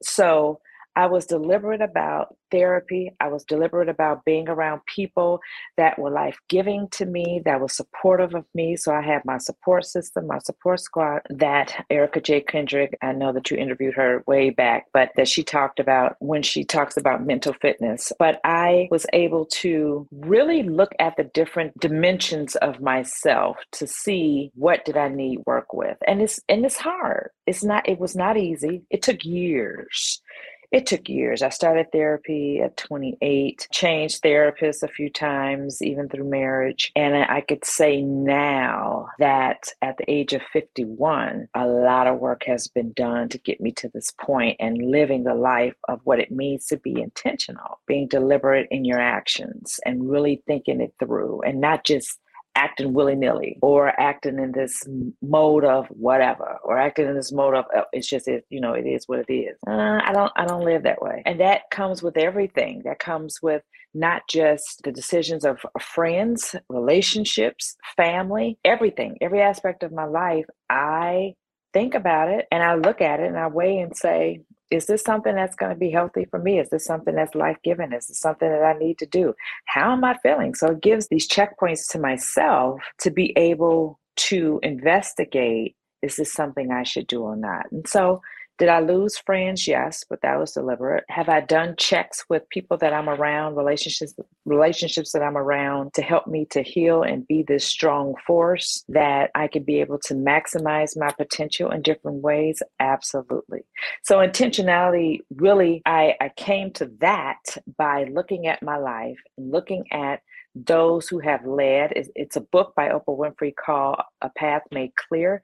So 0.02 0.60
I 0.96 1.06
was 1.08 1.26
deliberate 1.26 1.82
about 1.82 2.36
therapy. 2.52 3.12
I 3.20 3.28
was 3.28 3.44
deliberate 3.44 3.90
about 3.90 4.26
being 4.26 4.50
around 4.50 4.82
people 4.86 5.40
that 5.78 6.00
were 6.00 6.10
life 6.10 6.38
giving 6.50 6.88
to 6.92 7.06
me, 7.06 7.42
that 7.46 7.60
were 7.60 7.70
supportive 7.70 8.34
of 8.36 8.46
me. 8.54 8.76
So 8.76 8.94
I 8.94 9.02
had 9.02 9.24
my 9.26 9.38
support 9.38 9.86
system, 9.86 10.28
my 10.28 10.40
support 10.40 10.80
squad 10.80 11.22
that 11.30 11.86
Erica 11.90 12.22
J. 12.22 12.42
Kendrick, 12.42 12.98
I 13.02 13.14
know 13.14 13.32
that 13.34 13.52
you 13.52 13.58
interviewed 13.58 13.94
her 13.96 14.24
way 14.28 14.50
back, 14.50 14.88
but 14.94 15.12
that 15.16 15.28
she 15.28 15.44
talked 15.44 15.80
about 15.80 16.16
when 16.20 16.42
she 16.42 16.64
talks 16.64 16.98
about 16.98 17.26
mental 17.26 17.54
fitness. 17.54 18.12
But 18.18 18.40
I 18.44 18.88
was 18.92 19.06
able 19.14 19.46
to 19.46 20.08
really 20.12 20.64
look 20.64 20.94
at 21.00 21.18
the 21.18 21.24
different 21.24 21.80
dimensions 21.80 22.56
of 22.58 22.82
myself 22.82 23.58
to 23.74 23.88
see 23.88 24.52
what 24.56 24.86
did 24.86 24.98
I 24.98 25.10
need 25.10 25.44
work 25.46 25.74
with. 25.74 25.98
And 26.08 26.22
it's 26.22 26.40
and 26.50 26.66
it's 26.66 26.78
hard. 26.78 27.30
It's 27.46 27.64
not 27.64 27.88
it 27.88 28.00
was 28.00 28.16
not 28.16 28.38
easy. 28.38 28.84
It 28.90 29.02
took 29.02 29.24
years 29.24 30.22
it 30.72 30.86
took 30.86 31.10
years. 31.10 31.42
I 31.42 31.50
started 31.50 31.92
therapy 31.92 32.62
at 32.62 32.78
28, 32.78 33.68
changed 33.72 34.22
therapists 34.22 34.84
a 34.84 34.88
few 34.88 35.10
times, 35.10 35.82
even 35.82 36.08
through 36.08 36.30
marriage. 36.30 36.92
And 36.96 37.16
I 37.16 37.42
could 37.42 37.66
say 37.66 38.02
now 38.02 39.08
that 39.18 39.74
at 39.82 39.98
the 39.98 40.10
age 40.10 40.34
of 40.34 40.42
51, 40.54 41.48
a 41.56 41.68
lot 41.68 42.08
of 42.08 42.20
work 42.20 42.44
has 42.46 42.68
been 42.68 42.94
done 42.94 43.30
to 43.30 43.40
get 43.40 43.60
me 43.60 43.72
to 43.74 43.90
this 43.94 44.12
point 44.22 44.58
and 44.60 44.92
living 44.92 45.24
the 45.24 45.34
life 45.34 45.76
of 45.88 46.02
what 46.04 46.20
it 46.20 46.32
means 46.32 46.68
to 46.68 46.78
be 46.78 47.02
intentional, 47.02 47.80
being 47.88 48.08
deliberate 48.08 48.68
in 48.70 48.86
your 48.86 49.00
actions 49.00 49.80
and 49.86 50.10
really 50.10 50.44
thinking 50.46 50.82
it 50.82 50.94
through 51.00 51.42
and 51.42 51.60
not 51.60 51.84
just 51.84 52.20
acting 52.60 52.94
willy 52.94 53.16
nilly 53.16 53.58
or 53.62 54.00
acting 54.00 54.38
in 54.38 54.52
this 54.52 54.86
mode 55.22 55.64
of 55.64 55.88
whatever 55.88 56.58
or 56.64 56.78
acting 56.78 57.08
in 57.08 57.16
this 57.16 57.32
mode 57.32 57.56
of 57.56 57.66
oh, 57.74 57.84
it's 57.94 58.08
just 58.08 58.28
it 58.28 58.46
you 58.50 58.60
know 58.60 58.74
it 58.74 58.86
is 58.86 59.08
what 59.08 59.20
it 59.20 59.34
is. 59.34 59.58
Uh, 59.66 60.00
I 60.04 60.12
don't 60.14 60.32
I 60.36 60.46
don't 60.46 60.66
live 60.66 60.84
that 60.84 61.02
way, 61.02 61.24
and 61.26 61.40
that 61.40 61.64
comes 61.72 62.04
with 62.04 62.18
everything. 62.18 62.82
That 62.84 63.00
comes 63.00 63.40
with 63.42 63.64
not 63.94 64.24
just 64.30 64.82
the 64.84 64.92
decisions 64.92 65.46
of 65.46 65.58
friends, 65.82 66.56
relationships, 66.70 67.76
family, 67.98 68.60
everything, 68.64 69.18
every 69.22 69.42
aspect 69.42 69.82
of 69.82 69.92
my 69.92 70.06
life. 70.06 70.46
I 70.70 71.34
think 71.74 71.94
about 71.96 72.30
it 72.30 72.48
and 72.52 72.64
I 72.64 72.76
look 72.76 73.02
at 73.02 73.20
it 73.20 73.28
and 73.28 73.38
I 73.38 73.48
weigh 73.48 73.78
and 73.80 73.96
say, 73.96 74.42
is 74.72 74.86
this 74.86 75.04
something 75.04 75.36
that's 75.36 75.56
going 75.56 75.72
to 75.72 75.78
be 75.78 75.92
healthy 75.92 76.26
for 76.26 76.40
me? 76.40 76.60
Is 76.60 76.70
this 76.70 76.86
something 76.86 77.16
that's 77.16 77.36
life 77.36 77.58
giving? 77.64 77.92
Is 77.92 78.08
this 78.08 78.20
something 78.20 78.50
that 78.50 78.64
I 78.64 78.78
need 78.78 78.98
to 79.00 79.06
do? 79.06 79.34
How 79.66 79.94
am 79.94 80.04
I 80.04 80.16
feeling? 80.22 80.54
So 80.54 80.68
it 80.72 80.82
gives 80.82 81.08
these 81.08 81.28
checkpoints 81.28 81.90
to 81.92 82.00
myself 82.00 82.80
to 83.00 83.12
be 83.12 83.34
able 83.36 84.00
to 84.18 84.60
investigate 84.64 85.76
is 86.02 86.16
this 86.16 86.32
something 86.32 86.72
I 86.72 86.84
should 86.84 87.08
do 87.08 87.24
or 87.24 87.36
not? 87.36 87.66
And 87.72 87.88
so 87.88 88.22
did 88.60 88.70
I 88.70 88.82
lose 88.82 89.18
friends? 89.18 89.68
Yes, 89.68 90.04
but 90.08 90.22
that 90.22 90.38
was 90.38 90.52
deliberate. 90.52 91.06
Have 91.08 91.30
I 91.30 91.40
done 91.40 91.76
checks 91.78 92.26
with 92.30 92.48
people 92.50 92.78
that 92.78 92.94
I'm 92.94 93.08
around, 93.08 93.56
relationships 93.56 94.14
relationships 94.46 95.14
that 95.14 95.24
I'm 95.24 95.38
around 95.38 95.94
to 95.94 96.02
help 96.02 96.28
me 96.28 96.46
to 96.52 96.62
heal 96.62 97.02
and 97.02 97.26
be 97.26 97.42
this 97.42 97.66
strong 97.66 98.16
force 98.28 98.84
that 98.90 99.32
I 99.34 99.48
could 99.48 99.66
be 99.66 99.80
able 99.80 100.00
to 100.00 100.14
maximize 100.14 100.98
my 100.98 101.12
potential 101.12 101.72
in 101.72 101.82
different 101.82 102.22
ways? 102.22 102.62
Absolutely. 102.80 103.62
So 104.04 104.18
intentionality 104.18 105.20
really 105.36 105.82
I, 105.86 106.16
I 106.20 106.30
came 106.30 106.72
to 106.74 106.92
that 107.00 107.40
by 107.78 108.04
looking 108.06 108.48
at 108.48 108.62
my 108.62 108.78
life 108.78 109.20
and 109.38 109.52
looking 109.52 109.86
at 109.92 110.22
those 110.56 111.08
who 111.08 111.20
have 111.20 111.46
led. 111.46 111.94
It's 112.16 112.36
a 112.36 112.42
book 112.42 112.74
by 112.76 112.90
Oprah 112.90 113.18
Winfrey 113.18 113.54
called 113.56 113.98
A 114.22 114.30
Path 114.30 114.64
Made 114.72 114.94
Clear. 114.96 115.42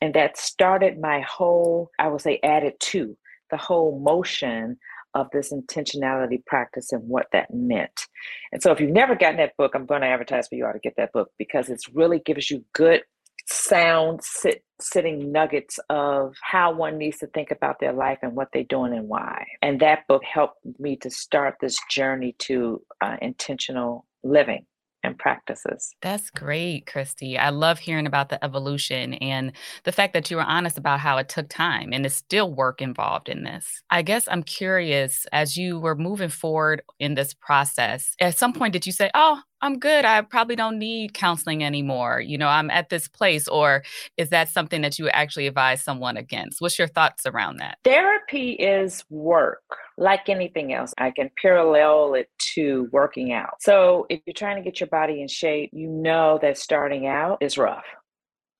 And 0.00 0.14
that 0.14 0.36
started 0.38 1.00
my 1.00 1.20
whole, 1.20 1.90
I 1.98 2.08
would 2.08 2.20
say, 2.20 2.40
added 2.42 2.74
to 2.80 3.16
the 3.50 3.56
whole 3.56 3.98
motion 4.00 4.78
of 5.14 5.28
this 5.32 5.52
intentionality 5.52 6.44
practice 6.44 6.92
and 6.92 7.08
what 7.08 7.26
that 7.32 7.52
meant. 7.52 8.06
And 8.52 8.62
so 8.62 8.72
if 8.72 8.80
you've 8.80 8.90
never 8.90 9.14
gotten 9.14 9.36
that 9.36 9.56
book, 9.56 9.72
I'm 9.74 9.86
going 9.86 10.00
to 10.00 10.08
advertise 10.08 10.48
for 10.48 10.56
you 10.56 10.66
all 10.66 10.72
to 10.72 10.78
get 10.80 10.94
that 10.96 11.12
book 11.12 11.30
because 11.38 11.68
it 11.68 11.80
really 11.92 12.18
gives 12.18 12.50
you 12.50 12.64
good 12.72 13.02
sound 13.46 14.20
sit, 14.22 14.64
sitting 14.80 15.30
nuggets 15.30 15.78
of 15.90 16.34
how 16.42 16.72
one 16.74 16.98
needs 16.98 17.18
to 17.18 17.26
think 17.28 17.50
about 17.50 17.78
their 17.78 17.92
life 17.92 18.18
and 18.22 18.34
what 18.34 18.48
they're 18.52 18.64
doing 18.64 18.92
and 18.92 19.08
why. 19.08 19.46
And 19.62 19.80
that 19.80 20.06
book 20.08 20.24
helped 20.24 20.58
me 20.78 20.96
to 20.96 21.10
start 21.10 21.56
this 21.60 21.78
journey 21.90 22.34
to 22.40 22.82
uh, 23.00 23.16
intentional 23.20 24.06
living 24.24 24.66
and 25.04 25.18
practices. 25.18 25.94
That's 26.02 26.30
great, 26.30 26.86
Christy. 26.86 27.38
I 27.38 27.50
love 27.50 27.78
hearing 27.78 28.06
about 28.06 28.30
the 28.30 28.42
evolution 28.42 29.14
and 29.14 29.52
the 29.84 29.92
fact 29.92 30.14
that 30.14 30.30
you 30.30 30.38
were 30.38 30.42
honest 30.42 30.78
about 30.78 30.98
how 30.98 31.18
it 31.18 31.28
took 31.28 31.48
time 31.48 31.92
and 31.92 32.04
there's 32.04 32.14
still 32.14 32.52
work 32.52 32.80
involved 32.80 33.28
in 33.28 33.44
this. 33.44 33.82
I 33.90 34.02
guess 34.02 34.26
I'm 34.28 34.42
curious 34.42 35.26
as 35.30 35.56
you 35.56 35.78
were 35.78 35.94
moving 35.94 36.30
forward 36.30 36.82
in 36.98 37.14
this 37.14 37.34
process, 37.34 38.16
at 38.18 38.36
some 38.36 38.54
point 38.54 38.72
did 38.72 38.86
you 38.86 38.92
say, 38.92 39.10
Oh, 39.14 39.40
I'm 39.60 39.78
good. 39.78 40.04
I 40.04 40.20
probably 40.22 40.56
don't 40.56 40.78
need 40.78 41.14
counseling 41.14 41.64
anymore. 41.64 42.20
You 42.20 42.36
know, 42.36 42.48
I'm 42.48 42.70
at 42.70 42.90
this 42.90 43.08
place. 43.08 43.48
Or 43.48 43.82
is 44.16 44.30
that 44.30 44.50
something 44.50 44.82
that 44.82 44.98
you 44.98 45.08
actually 45.08 45.46
advise 45.46 45.82
someone 45.82 46.16
against? 46.16 46.60
What's 46.60 46.78
your 46.78 46.88
thoughts 46.88 47.24
around 47.24 47.58
that? 47.58 47.78
Therapy 47.84 48.52
is 48.52 49.04
work 49.08 49.62
like 49.96 50.28
anything 50.28 50.72
else. 50.72 50.92
I 50.98 51.10
can 51.10 51.30
parallel 51.40 52.14
it 52.14 52.28
to 52.54 52.88
working 52.92 53.32
out. 53.32 53.54
So 53.60 54.06
if 54.08 54.20
you're 54.26 54.34
trying 54.34 54.56
to 54.56 54.62
get 54.62 54.80
your 54.80 54.88
body 54.88 55.20
in 55.22 55.28
shape, 55.28 55.70
you 55.72 55.88
know 55.88 56.38
that 56.42 56.58
starting 56.58 57.06
out 57.06 57.38
is 57.40 57.58
rough. 57.58 57.84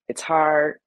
It's 0.08 0.22
hard. 0.22 0.78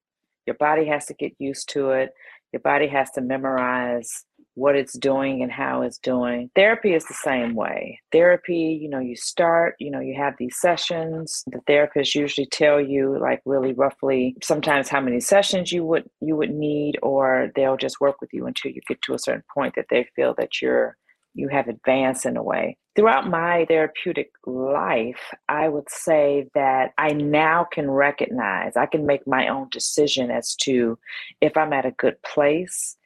Your 0.46 0.56
body 0.56 0.86
has 0.86 1.06
to 1.08 1.13
get 1.13 1.34
used 1.39 1.70
to 1.70 1.92
it. 1.92 2.12
Your 2.54 2.62
body 2.62 2.88
has 2.88 3.12
to 3.12 3.22
memorize 3.22 4.24
what 4.58 4.76
it's 4.76 4.98
doing 4.98 5.44
and 5.44 5.52
how 5.52 5.84
it's 5.84 6.00
doing. 6.00 6.50
Therapy 6.56 6.96
is 6.96 7.06
the 7.06 7.14
same 7.14 7.54
way. 7.54 8.00
Therapy, 8.12 8.80
you 8.82 8.90
know, 8.90 9.00
you 9.00 9.16
start, 9.16 9.76
you 9.80 9.92
know, 9.92 10.00
you 10.00 10.16
have 10.18 10.34
these 10.40 10.58
sessions. 10.58 11.44
The 11.46 11.60
therapists 11.70 12.16
usually 12.16 12.48
tell 12.48 12.82
you 12.82 13.20
like 13.22 13.40
really 13.46 13.74
roughly 13.74 14.36
sometimes 14.42 14.90
how 14.90 15.00
many 15.00 15.20
sessions 15.20 15.72
you 15.72 15.86
would 15.86 16.10
you 16.22 16.36
would 16.36 16.50
need 16.50 16.98
or 17.04 17.52
they'll 17.56 17.78
just 17.78 18.02
work 18.02 18.20
with 18.20 18.34
you 18.34 18.48
until 18.48 18.72
you 18.72 18.82
get 18.88 19.00
to 19.04 19.14
a 19.14 19.20
certain 19.20 19.44
point 19.54 19.76
that 19.76 19.86
they 19.92 20.08
feel 20.16 20.34
that 20.40 20.60
you're 20.60 20.98
you 21.36 21.50
have 21.50 21.68
advanced 21.68 22.26
in 22.26 22.36
a 22.36 22.42
way. 22.42 22.78
Throughout 22.96 23.30
my 23.30 23.66
therapeutic 23.68 24.32
life, 24.48 25.36
I 25.48 25.70
would 25.70 25.88
say 25.88 26.50
that 26.56 26.94
I 26.98 27.10
now 27.10 27.64
can 27.72 27.92
recognize, 27.92 28.76
I 28.76 28.88
can 28.88 29.06
make 29.06 29.28
my 29.28 29.50
own 29.50 29.68
decision 29.70 30.32
as 30.32 30.56
to 30.62 30.98
if 31.42 31.56
I'm 31.56 31.74
at 31.74 31.86
a 31.86 31.92
good 31.92 32.20
place 32.24 32.98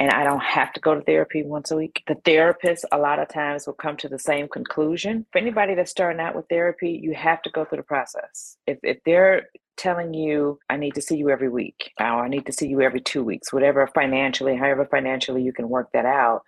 and 0.00 0.10
I 0.10 0.22
don't 0.24 0.42
have 0.42 0.72
to 0.74 0.80
go 0.80 0.94
to 0.94 1.00
therapy 1.00 1.42
once 1.42 1.70
a 1.70 1.76
week. 1.76 2.04
The 2.06 2.14
therapist, 2.24 2.84
a 2.92 2.98
lot 2.98 3.18
of 3.18 3.28
times, 3.28 3.66
will 3.66 3.74
come 3.74 3.96
to 3.98 4.08
the 4.08 4.18
same 4.18 4.48
conclusion. 4.48 5.26
For 5.32 5.38
anybody 5.38 5.74
that's 5.74 5.90
starting 5.90 6.20
out 6.20 6.36
with 6.36 6.46
therapy, 6.48 7.00
you 7.02 7.14
have 7.14 7.42
to 7.42 7.50
go 7.50 7.64
through 7.64 7.78
the 7.78 7.84
process. 7.84 8.56
If, 8.66 8.78
if 8.82 8.98
they're 9.04 9.48
telling 9.76 10.14
you, 10.14 10.58
I 10.70 10.76
need 10.76 10.94
to 10.94 11.02
see 11.02 11.16
you 11.16 11.30
every 11.30 11.48
week, 11.48 11.92
or 11.98 12.24
I 12.24 12.28
need 12.28 12.46
to 12.46 12.52
see 12.52 12.68
you 12.68 12.80
every 12.80 13.00
two 13.00 13.24
weeks, 13.24 13.52
whatever 13.52 13.86
financially, 13.88 14.56
however 14.56 14.86
financially 14.90 15.42
you 15.42 15.52
can 15.52 15.68
work 15.68 15.88
that 15.92 16.06
out, 16.06 16.42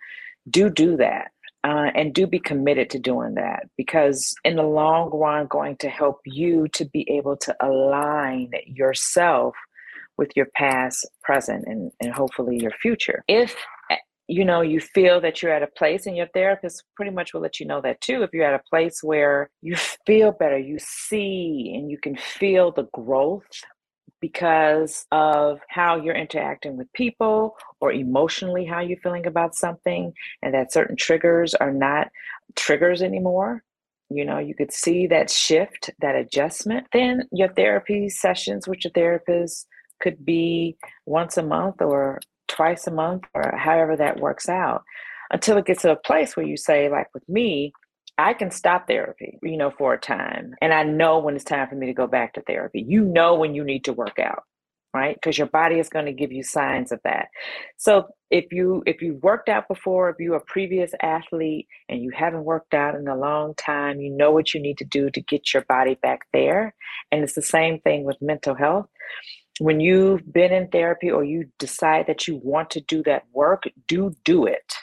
do 0.49 0.69
do 0.69 0.97
that. 0.97 1.31
Uh, 1.63 1.91
and 1.93 2.15
do 2.15 2.25
be 2.25 2.39
committed 2.39 2.89
to 2.89 2.97
doing 2.97 3.35
that 3.35 3.69
because 3.77 4.33
in 4.43 4.55
the 4.55 4.63
long 4.63 5.11
run 5.11 5.45
going 5.45 5.77
to 5.77 5.87
help 5.89 6.19
you 6.25 6.67
to 6.69 6.85
be 6.85 7.07
able 7.07 7.37
to 7.37 7.55
align 7.63 8.49
yourself 8.65 9.53
with 10.21 10.31
your 10.35 10.45
past, 10.55 11.09
present, 11.23 11.65
and, 11.65 11.91
and 11.99 12.13
hopefully 12.13 12.55
your 12.59 12.71
future. 12.79 13.23
If 13.27 13.55
eh, 13.89 13.97
you 14.27 14.45
know 14.45 14.61
you 14.61 14.79
feel 14.79 15.19
that 15.19 15.41
you're 15.41 15.51
at 15.51 15.63
a 15.63 15.67
place 15.79 16.05
and 16.05 16.15
your 16.15 16.27
therapist 16.27 16.83
pretty 16.95 17.11
much 17.11 17.33
will 17.33 17.41
let 17.41 17.59
you 17.59 17.65
know 17.65 17.81
that 17.81 17.99
too 18.01 18.21
if 18.21 18.29
you're 18.31 18.45
at 18.45 18.61
a 18.61 18.69
place 18.69 19.01
where 19.03 19.49
you 19.61 19.75
feel 20.05 20.31
better 20.31 20.57
you 20.57 20.77
see 20.79 21.73
and 21.75 21.91
you 21.91 21.97
can 21.97 22.15
feel 22.15 22.71
the 22.71 22.87
growth 22.93 23.49
because 24.21 25.05
of 25.11 25.59
how 25.67 25.95
you're 25.95 26.15
interacting 26.15 26.77
with 26.77 26.93
people 26.93 27.57
or 27.81 27.91
emotionally 27.91 28.63
how 28.63 28.79
you're 28.79 28.99
feeling 28.99 29.25
about 29.25 29.55
something 29.55 30.13
and 30.43 30.53
that 30.53 30.71
certain 30.71 30.95
triggers 30.95 31.53
are 31.55 31.73
not 31.73 32.07
triggers 32.55 33.01
anymore 33.01 33.63
you 34.09 34.23
know 34.23 34.37
you 34.37 34.53
could 34.53 34.71
see 34.71 35.07
that 35.07 35.29
shift 35.29 35.89
that 35.99 36.15
adjustment 36.15 36.85
then 36.93 37.27
your 37.31 37.49
therapy 37.49 38.07
sessions 38.07 38.67
with 38.67 38.83
your 38.85 38.91
therapist 38.91 39.67
could 40.01 40.25
be 40.25 40.77
once 41.05 41.37
a 41.37 41.43
month 41.43 41.81
or 41.81 42.19
twice 42.47 42.87
a 42.87 42.91
month 42.91 43.23
or 43.33 43.55
however 43.57 43.95
that 43.95 44.19
works 44.19 44.49
out 44.49 44.83
until 45.31 45.57
it 45.57 45.65
gets 45.65 45.83
to 45.83 45.91
a 45.91 45.95
place 45.95 46.35
where 46.35 46.45
you 46.45 46.57
say 46.57 46.89
like 46.89 47.07
with 47.13 47.27
me 47.29 47.71
I 48.17 48.33
can 48.33 48.51
stop 48.51 48.87
therapy, 48.87 49.39
you 49.41 49.57
know, 49.57 49.71
for 49.71 49.93
a 49.93 49.99
time. 49.99 50.53
And 50.61 50.73
I 50.73 50.83
know 50.83 51.19
when 51.19 51.35
it's 51.35 51.43
time 51.43 51.67
for 51.67 51.75
me 51.75 51.87
to 51.87 51.93
go 51.93 52.07
back 52.07 52.33
to 52.33 52.41
therapy. 52.41 52.85
You 52.87 53.03
know 53.03 53.35
when 53.35 53.55
you 53.55 53.63
need 53.63 53.85
to 53.85 53.93
work 53.93 54.19
out, 54.19 54.43
right? 54.93 55.15
Because 55.15 55.37
your 55.37 55.47
body 55.47 55.79
is 55.79 55.89
going 55.89 56.05
to 56.05 56.13
give 56.13 56.31
you 56.31 56.43
signs 56.43 56.91
of 56.91 56.99
that. 57.03 57.29
So 57.77 58.09
if 58.29 58.51
you 58.51 58.83
if 58.85 59.01
you 59.01 59.19
worked 59.23 59.49
out 59.49 59.67
before, 59.67 60.09
if 60.09 60.17
you're 60.19 60.35
a 60.35 60.41
previous 60.41 60.91
athlete 61.01 61.67
and 61.89 62.03
you 62.03 62.11
haven't 62.11 62.43
worked 62.43 62.73
out 62.73 62.95
in 62.95 63.07
a 63.07 63.17
long 63.17 63.55
time, 63.55 64.01
you 64.01 64.11
know 64.11 64.31
what 64.31 64.53
you 64.53 64.61
need 64.61 64.77
to 64.79 64.85
do 64.85 65.09
to 65.09 65.21
get 65.21 65.53
your 65.53 65.63
body 65.63 65.95
back 65.95 66.21
there. 66.31 66.75
And 67.11 67.23
it's 67.23 67.35
the 67.35 67.41
same 67.41 67.79
thing 67.79 68.03
with 68.03 68.21
mental 68.21 68.53
health 68.53 68.87
when 69.61 69.79
you've 69.79 70.33
been 70.33 70.51
in 70.51 70.67
therapy 70.69 71.11
or 71.11 71.23
you 71.23 71.47
decide 71.59 72.07
that 72.07 72.27
you 72.27 72.41
want 72.43 72.71
to 72.71 72.81
do 72.81 73.03
that 73.03 73.25
work, 73.31 73.65
do 73.87 74.15
do 74.25 74.47
it. 74.47 74.73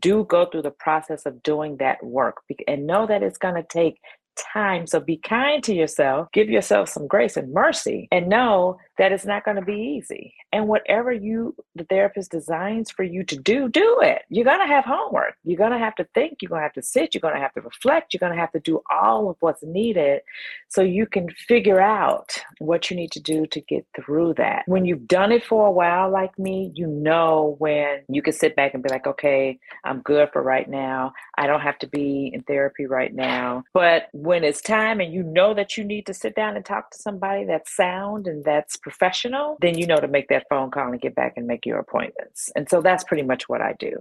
do 0.00 0.24
go 0.24 0.46
through 0.46 0.62
the 0.62 0.70
process 0.70 1.26
of 1.26 1.42
doing 1.42 1.76
that 1.78 2.02
work 2.04 2.38
and 2.68 2.86
know 2.86 3.06
that 3.06 3.22
it's 3.22 3.38
going 3.38 3.54
to 3.54 3.62
take 3.62 3.98
time. 4.36 4.86
So 4.86 5.00
be 5.00 5.16
kind 5.16 5.62
to 5.64 5.74
yourself, 5.74 6.28
give 6.32 6.48
yourself 6.48 6.88
some 6.88 7.06
grace 7.06 7.36
and 7.36 7.52
mercy, 7.52 8.08
and 8.10 8.28
know 8.28 8.78
that 8.98 9.12
it's 9.12 9.26
not 9.26 9.44
going 9.44 9.56
to 9.56 9.62
be 9.62 9.98
easy. 9.98 10.34
And 10.52 10.68
whatever 10.68 11.12
you, 11.12 11.54
the 11.74 11.84
therapist 11.84 12.30
designs 12.30 12.90
for 12.90 13.02
you 13.02 13.24
to 13.24 13.36
do, 13.36 13.68
do 13.68 13.98
it. 14.00 14.22
You're 14.28 14.44
going 14.44 14.60
to 14.60 14.66
have 14.66 14.84
homework. 14.84 15.34
You're 15.44 15.58
going 15.58 15.72
to 15.72 15.78
have 15.78 15.94
to 15.96 16.04
think. 16.14 16.38
You're 16.40 16.48
going 16.48 16.60
to 16.60 16.64
have 16.64 16.72
to 16.74 16.82
sit. 16.82 17.14
You're 17.14 17.20
going 17.20 17.34
to 17.34 17.40
have 17.40 17.52
to 17.54 17.60
reflect. 17.60 18.14
You're 18.14 18.20
going 18.20 18.32
to 18.32 18.38
have 18.38 18.52
to 18.52 18.60
do 18.60 18.82
all 18.90 19.28
of 19.28 19.36
what's 19.40 19.62
needed 19.62 20.22
so 20.68 20.82
you 20.82 21.06
can 21.06 21.28
figure 21.30 21.80
out 21.80 22.42
what 22.58 22.90
you 22.90 22.96
need 22.96 23.12
to 23.12 23.20
do 23.20 23.46
to 23.46 23.60
get 23.60 23.86
through 23.94 24.34
that. 24.34 24.62
When 24.66 24.84
you've 24.84 25.08
done 25.08 25.32
it 25.32 25.44
for 25.44 25.66
a 25.66 25.72
while, 25.72 26.10
like 26.10 26.38
me, 26.38 26.72
you 26.74 26.86
know 26.86 27.56
when 27.58 28.00
you 28.08 28.22
can 28.22 28.32
sit 28.32 28.56
back 28.56 28.74
and 28.74 28.82
be 28.82 28.88
like, 28.88 29.06
okay, 29.06 29.58
I'm 29.84 30.00
good 30.00 30.30
for 30.32 30.42
right 30.42 30.68
now. 30.68 31.12
I 31.36 31.46
don't 31.46 31.60
have 31.60 31.78
to 31.80 31.86
be 31.86 32.30
in 32.32 32.42
therapy 32.42 32.86
right 32.86 33.14
now. 33.14 33.64
But 33.74 34.08
when 34.12 34.44
it's 34.44 34.60
time 34.60 35.00
and 35.00 35.12
you 35.12 35.22
know 35.22 35.54
that 35.54 35.76
you 35.76 35.84
need 35.84 36.06
to 36.06 36.14
sit 36.14 36.34
down 36.34 36.56
and 36.56 36.64
talk 36.64 36.90
to 36.90 36.98
somebody 36.98 37.44
that's 37.44 37.74
sound 37.74 38.26
and 38.26 38.44
that's 38.44 38.76
professional, 38.86 39.56
then 39.60 39.76
you 39.76 39.84
know 39.84 39.96
to 39.96 40.06
make 40.06 40.28
that 40.28 40.46
phone 40.48 40.70
call 40.70 40.92
and 40.92 41.00
get 41.00 41.16
back 41.16 41.32
and 41.36 41.44
make 41.44 41.66
your 41.66 41.80
appointments. 41.80 42.52
And 42.54 42.68
so 42.70 42.80
that's 42.80 43.02
pretty 43.02 43.24
much 43.24 43.48
what 43.48 43.60
I 43.60 43.72
do. 43.80 43.94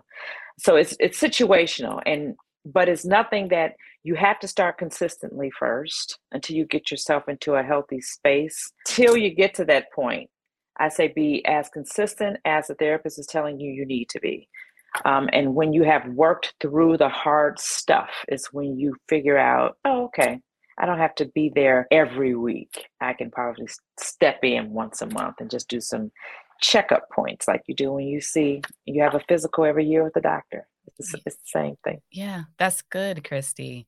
So 0.60 0.76
it's 0.76 0.96
it's 1.00 1.20
situational 1.20 2.04
and 2.06 2.36
but 2.64 2.88
it's 2.88 3.04
nothing 3.04 3.48
that 3.48 3.74
you 4.04 4.14
have 4.14 4.40
to 4.42 4.48
start 4.48 4.78
consistently 4.78 5.50
first 5.50 6.20
until 6.32 6.56
you 6.56 6.66
get 6.66 6.92
yourself 6.92 7.28
into 7.28 7.56
a 7.56 7.64
healthy 7.64 8.00
space. 8.00 8.72
Till 8.86 9.18
you 9.18 9.32
get 9.34 9.56
to 9.56 9.66
that 9.66 9.92
point, 9.92 10.30
I 10.78 10.90
say 10.90 11.08
be 11.08 11.44
as 11.48 11.68
consistent 11.70 12.38
as 12.46 12.68
the 12.68 12.76
therapist 12.76 13.18
is 13.18 13.26
telling 13.26 13.60
you 13.60 13.72
you 13.72 13.88
need 13.88 14.10
to 14.10 14.20
be. 14.20 14.48
Um, 15.04 15.30
and 15.34 15.56
when 15.56 15.74
you 15.74 15.84
have 15.84 16.06
worked 16.10 16.54
through 16.62 16.98
the 16.98 17.10
hard 17.10 17.60
stuff, 17.60 18.12
is 18.28 18.54
when 18.54 18.78
you 18.78 18.96
figure 19.10 19.38
out, 19.38 19.78
oh, 19.84 20.06
okay, 20.06 20.42
I 20.78 20.86
don't 20.86 21.00
have 21.00 21.16
to 21.16 21.26
be 21.26 21.52
there 21.54 21.88
every 21.92 22.36
week. 22.36 22.88
I 23.00 23.14
can 23.14 23.32
probably 23.32 23.68
step 24.00 24.40
in 24.44 24.72
once 24.72 25.02
a 25.02 25.08
month 25.08 25.36
and 25.40 25.50
just 25.50 25.70
do 25.70 25.80
some 25.80 26.12
checkup 26.62 27.10
points 27.12 27.48
like 27.48 27.64
you 27.68 27.76
do 27.76 27.92
when 27.92 28.06
you 28.06 28.22
see 28.22 28.62
you 28.86 29.02
have 29.04 29.16
a 29.16 29.22
physical 29.28 29.66
every 29.66 29.86
year 29.86 30.04
with 30.04 30.14
the 30.14 30.22
doctor. 30.22 30.68
It's, 30.98 31.14
it's, 31.14 31.24
the 31.24 31.32
same 31.44 31.76
thing. 31.84 32.02
Yeah, 32.12 32.44
that's 32.58 32.82
good, 32.82 33.24
Christy. 33.24 33.86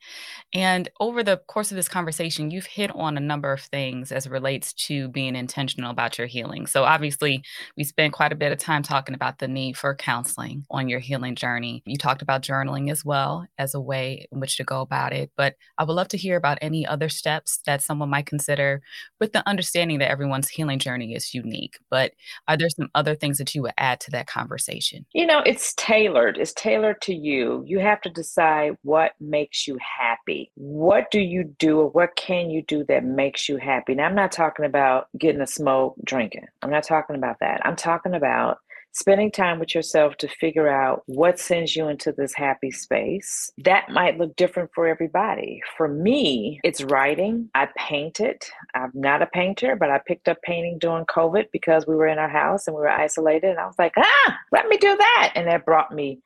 And 0.53 0.89
over 0.99 1.23
the 1.23 1.37
course 1.47 1.71
of 1.71 1.75
this 1.75 1.87
conversation, 1.87 2.51
you've 2.51 2.65
hit 2.65 2.91
on 2.95 3.17
a 3.17 3.21
number 3.21 3.51
of 3.51 3.61
things 3.61 4.11
as 4.11 4.25
it 4.25 4.31
relates 4.31 4.73
to 4.73 5.07
being 5.09 5.35
intentional 5.35 5.91
about 5.91 6.17
your 6.17 6.27
healing. 6.27 6.67
So, 6.67 6.83
obviously, 6.83 7.43
we 7.75 7.83
spent 7.83 8.13
quite 8.13 8.31
a 8.31 8.35
bit 8.35 8.51
of 8.51 8.57
time 8.57 8.83
talking 8.83 9.15
about 9.15 9.39
the 9.39 9.47
need 9.47 9.77
for 9.77 9.95
counseling 9.95 10.65
on 10.69 10.89
your 10.89 10.99
healing 10.99 11.35
journey. 11.35 11.83
You 11.85 11.97
talked 11.97 12.21
about 12.21 12.41
journaling 12.41 12.91
as 12.91 13.05
well 13.05 13.47
as 13.57 13.73
a 13.73 13.81
way 13.81 14.27
in 14.31 14.39
which 14.39 14.57
to 14.57 14.63
go 14.63 14.81
about 14.81 15.13
it. 15.13 15.31
But 15.35 15.55
I 15.77 15.83
would 15.83 15.93
love 15.93 16.07
to 16.09 16.17
hear 16.17 16.37
about 16.37 16.57
any 16.61 16.85
other 16.85 17.09
steps 17.09 17.59
that 17.65 17.81
someone 17.81 18.09
might 18.09 18.25
consider 18.25 18.81
with 19.19 19.33
the 19.33 19.47
understanding 19.47 19.99
that 19.99 20.11
everyone's 20.11 20.49
healing 20.49 20.79
journey 20.79 21.13
is 21.13 21.33
unique. 21.33 21.77
But 21.89 22.13
are 22.47 22.57
there 22.57 22.69
some 22.69 22.89
other 22.95 23.15
things 23.15 23.37
that 23.37 23.53
you 23.53 23.61
would 23.63 23.73
add 23.77 23.99
to 24.01 24.11
that 24.11 24.27
conversation? 24.27 25.05
You 25.13 25.25
know, 25.25 25.41
it's 25.45 25.73
tailored. 25.75 26.37
It's 26.37 26.53
tailored 26.53 26.87
to 26.94 27.13
you, 27.13 27.63
you 27.65 27.79
have 27.79 28.01
to 28.01 28.10
decide 28.10 28.77
what 28.84 29.13
makes 29.20 29.67
you 29.67 29.77
happy. 29.82 30.51
What 30.56 31.12
do 31.12 31.20
you 31.20 31.44
do 31.60 31.79
or 31.79 31.89
what 31.89 32.15
can 32.15 32.50
you 32.50 32.63
do 32.63 32.84
that 32.86 33.03
makes 33.03 33.48
you 33.48 33.58
happy? 33.58 33.96
Now, 33.96 34.06
I'm 34.06 34.15
not 34.15 34.32
talking 34.32 34.65
about 34.65 35.08
getting 35.17 35.41
a 35.41 35.48
smoke, 35.48 35.96
drinking. 36.03 36.48
I'm 36.62 36.72
not 36.72 36.84
talking 36.84 37.15
about 37.15 37.38
that. 37.39 37.65
I'm 37.65 37.75
talking 37.75 38.13
about 38.13 38.60
spending 38.98 39.32
time 39.32 39.60
with 39.60 39.75
yourself 39.75 40.17
to 40.17 40.27
figure 40.27 40.67
out 40.67 41.03
what 41.06 41.39
sends 41.39 41.75
you 41.75 41.88
into 41.88 42.12
this 42.12 42.34
happy 42.34 42.72
space. 42.72 43.51
That 43.60 43.89
might 43.89 44.17
look 44.17 44.36
different 44.36 44.72
for 44.74 44.88
everybody. 44.88 45.62
For 45.77 45.88
me, 45.88 46.60
it's 46.63 46.84
writing. 46.84 47.50
I 47.53 47.67
painted. 47.77 48.41
I'm 48.74 48.91
not 48.96 49.22
a 49.22 49.27
painter, 49.27 49.75
but 49.75 49.91
I 49.91 50.00
picked 50.00 50.27
up 50.27 50.41
painting 50.41 50.79
during 50.79 51.06
COVID 51.06 51.46
because 51.51 51.86
we 51.86 51.96
were 51.96 52.08
in 52.08 52.17
our 52.17 52.29
house 52.29 52.65
and 52.65 52.75
we 52.75 52.82
were 52.82 52.89
isolated. 52.89 53.51
And 53.51 53.60
I 53.60 53.67
was 53.67 53.77
like, 53.77 53.94
ah, 53.98 54.38
let 54.51 54.67
me 54.67 54.77
do 54.77 54.96
that. 54.98 55.34
And 55.36 55.48
that 55.48 55.65
brought 55.65 55.94
me 55.94 56.20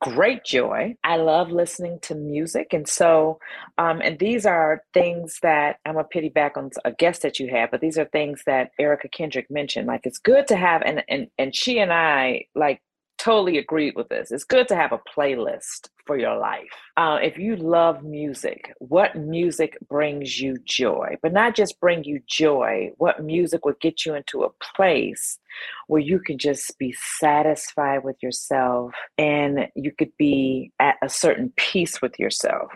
great 0.00 0.44
joy. 0.44 0.96
I 1.04 1.16
love 1.16 1.50
listening 1.50 1.98
to 2.02 2.14
music. 2.14 2.72
And 2.72 2.88
so, 2.88 3.38
um, 3.78 4.00
and 4.02 4.18
these 4.18 4.46
are 4.46 4.82
things 4.92 5.38
that 5.42 5.76
I'm 5.84 5.96
a 5.96 6.04
pity 6.04 6.28
back 6.28 6.56
on 6.56 6.70
a 6.84 6.92
guest 6.92 7.22
that 7.22 7.38
you 7.38 7.48
had, 7.48 7.70
but 7.70 7.80
these 7.80 7.98
are 7.98 8.06
things 8.06 8.42
that 8.46 8.70
Erica 8.78 9.08
Kendrick 9.08 9.50
mentioned. 9.50 9.86
Like 9.86 10.02
it's 10.04 10.18
good 10.18 10.48
to 10.48 10.56
have, 10.56 10.82
and, 10.82 11.04
and, 11.08 11.28
and 11.38 11.54
she 11.54 11.78
and 11.78 11.92
I 11.92 12.46
like 12.54 12.80
totally 13.26 13.58
agreed 13.58 13.96
with 13.96 14.08
this. 14.08 14.30
It's 14.30 14.44
good 14.44 14.68
to 14.68 14.76
have 14.76 14.92
a 14.92 15.00
playlist 15.00 15.88
for 16.06 16.16
your 16.16 16.38
life. 16.38 16.70
Uh, 16.96 17.18
if 17.20 17.36
you 17.36 17.56
love 17.56 18.04
music, 18.04 18.72
what 18.78 19.16
music 19.16 19.76
brings 19.88 20.40
you 20.40 20.56
joy? 20.64 21.16
But 21.22 21.32
not 21.32 21.56
just 21.56 21.80
bring 21.80 22.04
you 22.04 22.20
joy, 22.28 22.92
what 22.98 23.24
music 23.24 23.64
would 23.64 23.80
get 23.80 24.06
you 24.06 24.14
into 24.14 24.44
a 24.44 24.50
place 24.76 25.40
where 25.88 26.00
you 26.00 26.20
can 26.20 26.38
just 26.38 26.78
be 26.78 26.94
satisfied 27.18 28.04
with 28.04 28.14
yourself 28.22 28.94
and 29.18 29.66
you 29.74 29.90
could 29.90 30.12
be 30.16 30.70
at 30.78 30.94
a 31.02 31.08
certain 31.08 31.52
peace 31.56 32.00
with 32.00 32.20
yourself. 32.20 32.70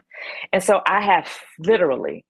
And 0.53 0.65
so 0.65 0.81
I 0.85 1.01
have 1.01 1.31
literally 1.61 2.25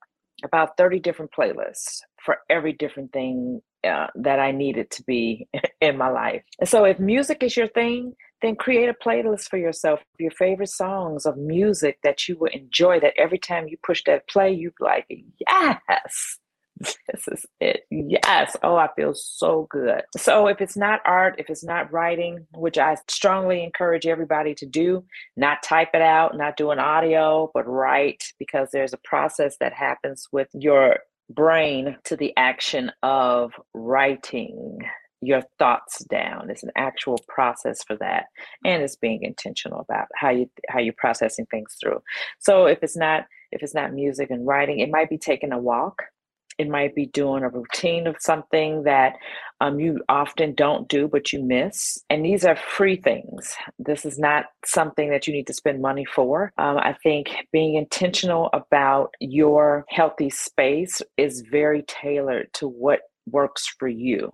about 0.44 0.76
30 0.76 1.00
different 1.00 1.30
playlists 1.32 2.00
for 2.22 2.36
every 2.50 2.74
different 2.74 3.14
thing 3.14 3.62
uh, 3.84 4.08
that 4.14 4.38
I 4.38 4.52
needed 4.52 4.90
to 4.92 5.02
be 5.04 5.48
in 5.80 5.96
my 5.96 6.08
life. 6.08 6.42
And 6.58 6.68
so, 6.68 6.84
if 6.84 6.98
music 6.98 7.42
is 7.42 7.56
your 7.56 7.68
thing, 7.68 8.14
then 8.42 8.56
create 8.56 8.88
a 8.88 8.94
playlist 8.94 9.48
for 9.48 9.58
yourself 9.58 10.00
your 10.18 10.30
favorite 10.30 10.70
songs 10.70 11.26
of 11.26 11.36
music 11.36 11.98
that 12.02 12.28
you 12.28 12.36
will 12.38 12.50
enjoy. 12.52 13.00
That 13.00 13.14
every 13.16 13.38
time 13.38 13.68
you 13.68 13.76
push 13.84 14.02
that 14.04 14.28
play, 14.28 14.52
you 14.52 14.72
like, 14.80 15.06
yes, 15.48 16.38
this 16.78 17.28
is 17.28 17.46
it. 17.60 17.82
Yes. 17.90 18.56
Oh, 18.62 18.76
I 18.76 18.88
feel 18.96 19.12
so 19.14 19.66
good. 19.70 20.02
So, 20.16 20.46
if 20.46 20.60
it's 20.60 20.76
not 20.76 21.00
art, 21.04 21.36
if 21.38 21.50
it's 21.50 21.64
not 21.64 21.92
writing, 21.92 22.46
which 22.54 22.78
I 22.78 22.96
strongly 23.08 23.62
encourage 23.62 24.06
everybody 24.06 24.54
to 24.56 24.66
do, 24.66 25.04
not 25.36 25.62
type 25.62 25.90
it 25.94 26.02
out, 26.02 26.36
not 26.36 26.56
do 26.56 26.70
an 26.70 26.78
audio, 26.78 27.50
but 27.52 27.66
write 27.66 28.24
because 28.38 28.70
there's 28.72 28.92
a 28.92 29.00
process 29.04 29.56
that 29.60 29.72
happens 29.72 30.28
with 30.32 30.48
your 30.54 30.98
brain 31.30 31.96
to 32.04 32.16
the 32.16 32.32
action 32.36 32.90
of 33.02 33.52
writing 33.74 34.78
your 35.22 35.42
thoughts 35.58 36.02
down. 36.04 36.48
It's 36.50 36.62
an 36.62 36.72
actual 36.76 37.18
process 37.28 37.82
for 37.84 37.96
that 37.96 38.26
and 38.64 38.82
it's 38.82 38.96
being 38.96 39.22
intentional 39.22 39.80
about 39.80 40.06
how 40.14 40.30
you 40.30 40.50
how 40.68 40.78
you're 40.80 40.94
processing 40.96 41.46
things 41.50 41.76
through. 41.80 42.02
So 42.38 42.66
if 42.66 42.82
it's 42.82 42.96
not 42.96 43.24
if 43.52 43.62
it's 43.62 43.74
not 43.74 43.92
music 43.92 44.30
and 44.30 44.46
writing 44.46 44.80
it 44.80 44.90
might 44.90 45.10
be 45.10 45.18
taking 45.18 45.52
a 45.52 45.58
walk 45.58 46.02
it 46.60 46.68
might 46.68 46.94
be 46.94 47.06
doing 47.06 47.42
a 47.42 47.48
routine 47.48 48.06
of 48.06 48.16
something 48.20 48.82
that 48.82 49.14
um, 49.62 49.80
you 49.80 49.98
often 50.10 50.54
don't 50.54 50.86
do, 50.90 51.08
but 51.08 51.32
you 51.32 51.42
miss. 51.42 51.98
And 52.10 52.22
these 52.22 52.44
are 52.44 52.54
free 52.54 52.96
things. 52.96 53.56
This 53.78 54.04
is 54.04 54.18
not 54.18 54.44
something 54.66 55.08
that 55.08 55.26
you 55.26 55.32
need 55.32 55.46
to 55.46 55.54
spend 55.54 55.80
money 55.80 56.04
for. 56.04 56.52
Um, 56.58 56.76
I 56.76 56.94
think 57.02 57.30
being 57.50 57.76
intentional 57.76 58.50
about 58.52 59.14
your 59.20 59.86
healthy 59.88 60.28
space 60.28 61.00
is 61.16 61.40
very 61.50 61.82
tailored 61.88 62.52
to 62.54 62.68
what 62.68 63.00
works 63.30 63.66
for 63.78 63.88
you. 63.88 64.30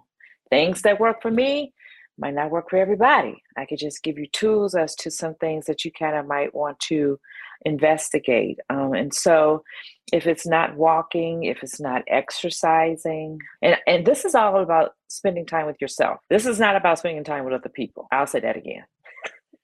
Things 0.51 0.83
that 0.83 0.99
work 0.99 1.23
for 1.23 1.31
me 1.31 1.73
might 2.19 2.35
not 2.35 2.51
work 2.51 2.71
for 2.71 2.77
everybody. 2.77 3.41
I 3.57 3.67
could 3.67 3.79
just 3.79 4.03
give 4.03 4.19
you 4.19 4.27
tools 4.33 4.75
as 4.75 4.97
to 4.97 5.13
some 5.13 5.35
things 5.37 5.67
that 5.67 5.85
you 5.85 5.93
kind 5.93 6.17
of 6.17 6.27
might 6.27 6.53
want 6.55 6.81
to 6.89 7.21
investigate. 7.65 8.59
Um, 8.71 8.95
and 8.95 9.13
so, 9.13 9.65
if 10.13 10.27
it's 10.27 10.47
not 10.47 10.77
walking, 10.77 11.45
if 11.45 11.63
it's 11.63 11.81
not 11.81 12.03
exercising, 12.07 13.41
and, 13.63 13.77
and 13.87 14.07
this 14.07 14.25
is 14.25 14.35
all 14.35 14.63
about 14.63 14.93
spending 15.09 15.47
time 15.47 15.67
with 15.67 15.81
yourself. 15.81 16.21
This 16.31 16.47
is 16.47 16.61
not 16.61 16.77
about 16.77 16.99
spending 16.99 17.25
time 17.25 17.45
with 17.45 17.55
other 17.55 17.69
people. 17.69 18.07
I'll 18.13 18.27
say 18.27 18.41
that 18.41 18.57
again. 18.57 18.85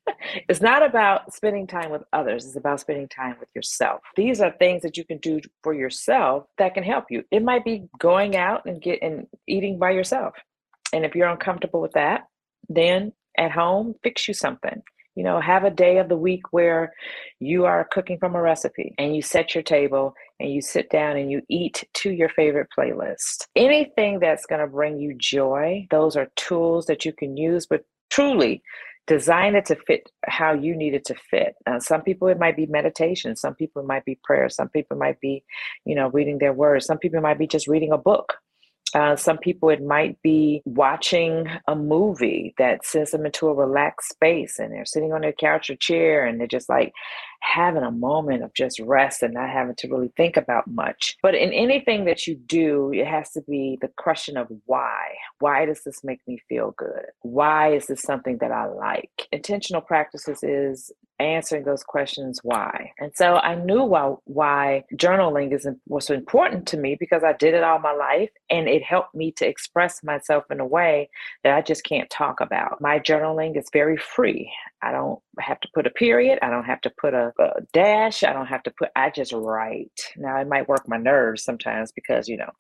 it's 0.48 0.61
not 0.61 0.83
about 0.85 1.33
spending 1.33 1.66
time 1.66 1.90
with 1.90 2.02
others, 2.12 2.44
it's 2.44 2.57
about 2.57 2.81
spending 2.81 3.09
time 3.09 3.37
with 3.38 3.48
yourself. 3.55 4.00
These 4.16 4.40
are 4.40 4.50
things 4.50 4.83
that 4.83 4.96
you 4.96 5.05
can 5.05 5.18
do 5.18 5.40
for 5.62 5.74
yourself 5.74 6.46
that 6.59 6.74
can 6.74 6.83
help 6.83 7.07
you. 7.11 7.24
It 7.31 7.42
might 7.42 7.64
be 7.64 7.88
going 7.98 8.37
out 8.37 8.64
and 8.66 8.81
get 8.81 9.00
and 9.02 9.26
eating 9.46 9.78
by 9.78 9.90
yourself. 9.90 10.35
And 10.92 11.05
if 11.05 11.14
you're 11.14 11.28
uncomfortable 11.28 11.81
with 11.81 11.92
that, 11.92 12.26
then 12.68 13.12
at 13.37 13.52
home, 13.52 13.94
fix 14.02 14.28
you 14.28 14.35
something. 14.35 14.83
You 15.14 15.25
know, 15.25 15.40
have 15.40 15.64
a 15.64 15.70
day 15.70 15.98
of 15.98 16.09
the 16.09 16.16
week 16.16 16.53
where 16.53 16.92
you 17.38 17.64
are 17.64 17.88
cooking 17.90 18.18
from 18.18 18.35
a 18.35 18.40
recipe 18.40 18.94
and 18.98 19.14
you 19.14 19.22
set 19.22 19.55
your 19.55 19.62
table 19.62 20.14
and 20.40 20.51
you 20.51 20.62
sit 20.62 20.90
down 20.90 21.16
and 21.16 21.31
you 21.31 21.42
eat 21.48 21.85
to 21.94 22.11
your 22.11 22.29
favorite 22.31 22.68
playlist. 22.77 23.46
Anything 23.55 24.20
that's 24.20 24.46
going 24.46 24.61
to 24.61 24.66
bring 24.66 24.98
you 24.98 25.14
joy, 25.14 25.87
those 25.90 26.16
are 26.16 26.29
tools 26.37 26.87
that 26.87 27.05
you 27.05 27.12
can 27.12 27.37
use, 27.37 27.66
but 27.66 27.85
truly 28.11 28.62
design 29.07 29.55
it 29.55 29.66
to 29.66 29.77
fit 29.77 30.11
how 30.27 30.53
you 30.53 30.77
need 30.77 30.94
it 30.94 31.05
to 31.05 31.14
fit. 31.14 31.55
Uh, 31.66 31.81
some 31.81 32.03
people 32.03 32.29
it 32.29 32.38
might 32.38 32.57
be 32.57 32.66
meditation, 32.66 33.35
some 33.37 33.55
people 33.55 33.83
it 33.83 33.87
might 33.87 34.05
be 34.05 34.18
prayer, 34.22 34.48
some 34.48 34.68
people 34.68 34.96
might 34.96 35.20
be, 35.20 35.42
you 35.85 35.94
know, 35.94 36.09
reading 36.11 36.38
their 36.38 36.53
words, 36.53 36.87
some 36.87 36.98
people 36.98 37.20
might 37.20 37.38
be 37.38 37.46
just 37.46 37.66
reading 37.66 37.92
a 37.92 37.98
book. 37.98 38.35
Uh, 38.94 39.16
some 39.16 39.38
people, 39.38 39.70
it 39.70 39.83
might 39.83 40.20
be 40.22 40.62
watching 40.64 41.48
a 41.66 41.74
movie 41.74 42.55
that 42.59 42.85
sends 42.85 43.11
them 43.11 43.24
into 43.24 43.48
a 43.48 43.55
relaxed 43.55 44.11
space 44.11 44.59
and 44.59 44.72
they're 44.72 44.85
sitting 44.85 45.12
on 45.12 45.22
their 45.22 45.33
couch 45.33 45.70
or 45.70 45.76
chair 45.76 46.26
and 46.26 46.38
they're 46.38 46.46
just 46.46 46.68
like 46.68 46.92
having 47.42 47.83
a 47.83 47.90
moment 47.90 48.42
of 48.42 48.55
just 48.55 48.78
rest 48.81 49.22
and 49.22 49.35
not 49.35 49.50
having 49.50 49.74
to 49.76 49.88
really 49.88 50.12
think 50.16 50.37
about 50.37 50.66
much. 50.66 51.16
But 51.22 51.35
in 51.35 51.52
anything 51.52 52.05
that 52.05 52.26
you 52.26 52.37
do, 52.37 52.92
it 52.92 53.07
has 53.07 53.31
to 53.33 53.42
be 53.42 53.78
the 53.81 53.90
question 53.96 54.37
of 54.37 54.48
why. 54.66 55.14
Why 55.40 55.66
does 55.66 55.83
this 55.85 56.05
make 56.05 56.20
me 56.26 56.40
feel 56.48 56.74
good? 56.76 57.07
Why 57.20 57.74
is 57.74 57.87
this 57.87 58.02
something 58.02 58.38
that 58.38 58.52
I 58.52 58.66
like? 58.66 59.28
Intentional 59.33 59.83
practices 59.83 60.42
is 60.42 60.92
answering 61.22 61.64
those 61.64 61.83
questions 61.85 62.40
why. 62.42 62.92
And 62.98 63.12
so 63.14 63.37
I 63.37 63.55
knew 63.55 63.83
why, 63.85 64.14
why 64.24 64.85
journaling 64.94 65.55
is 65.55 65.66
was 65.87 66.11
important 66.11 66.66
to 66.68 66.76
me 66.76 66.96
because 66.98 67.22
I 67.22 67.33
did 67.33 67.55
it 67.55 67.62
all 67.62 67.78
my 67.78 67.92
life 67.92 68.31
and 68.50 68.68
it 68.68 68.83
helped 68.83 69.14
me 69.14 69.33
to 69.33 69.46
express 69.46 70.02
myself 70.02 70.44
in 70.50 70.61
a 70.61 70.66
way 70.66 71.09
that 71.44 71.55
I 71.55 71.62
just 71.62 71.85
can't 71.85 72.11
talk 72.11 72.40
about. 72.40 72.81
My 72.81 72.98
journaling 72.98 73.57
is 73.57 73.68
very 73.72 73.96
free. 73.96 74.52
I 74.83 74.92
don't 74.92 75.21
have 75.38 75.61
to 75.61 75.68
put 75.75 75.87
a 75.87 75.90
period. 75.90 76.38
I 76.42 76.51
don't 76.51 76.64
have 76.64 76.81
to 76.83 76.90
put 76.90 77.14
a, 77.14 77.33
a 77.38 77.61
dash. 77.73 78.25
I 78.25 78.33
don't 78.33 78.47
have 78.47 78.62
to 78.64 78.73
put 78.77 78.90
I 78.97 79.11
just 79.11 79.33
write. 79.33 80.01
Now 80.16 80.40
it 80.40 80.49
might 80.49 80.68
work 80.68 80.88
my 80.88 80.97
nerves 80.97 81.45
sometimes 81.45 81.92
because, 81.92 82.29
you 82.29 82.37
know, 82.37 82.51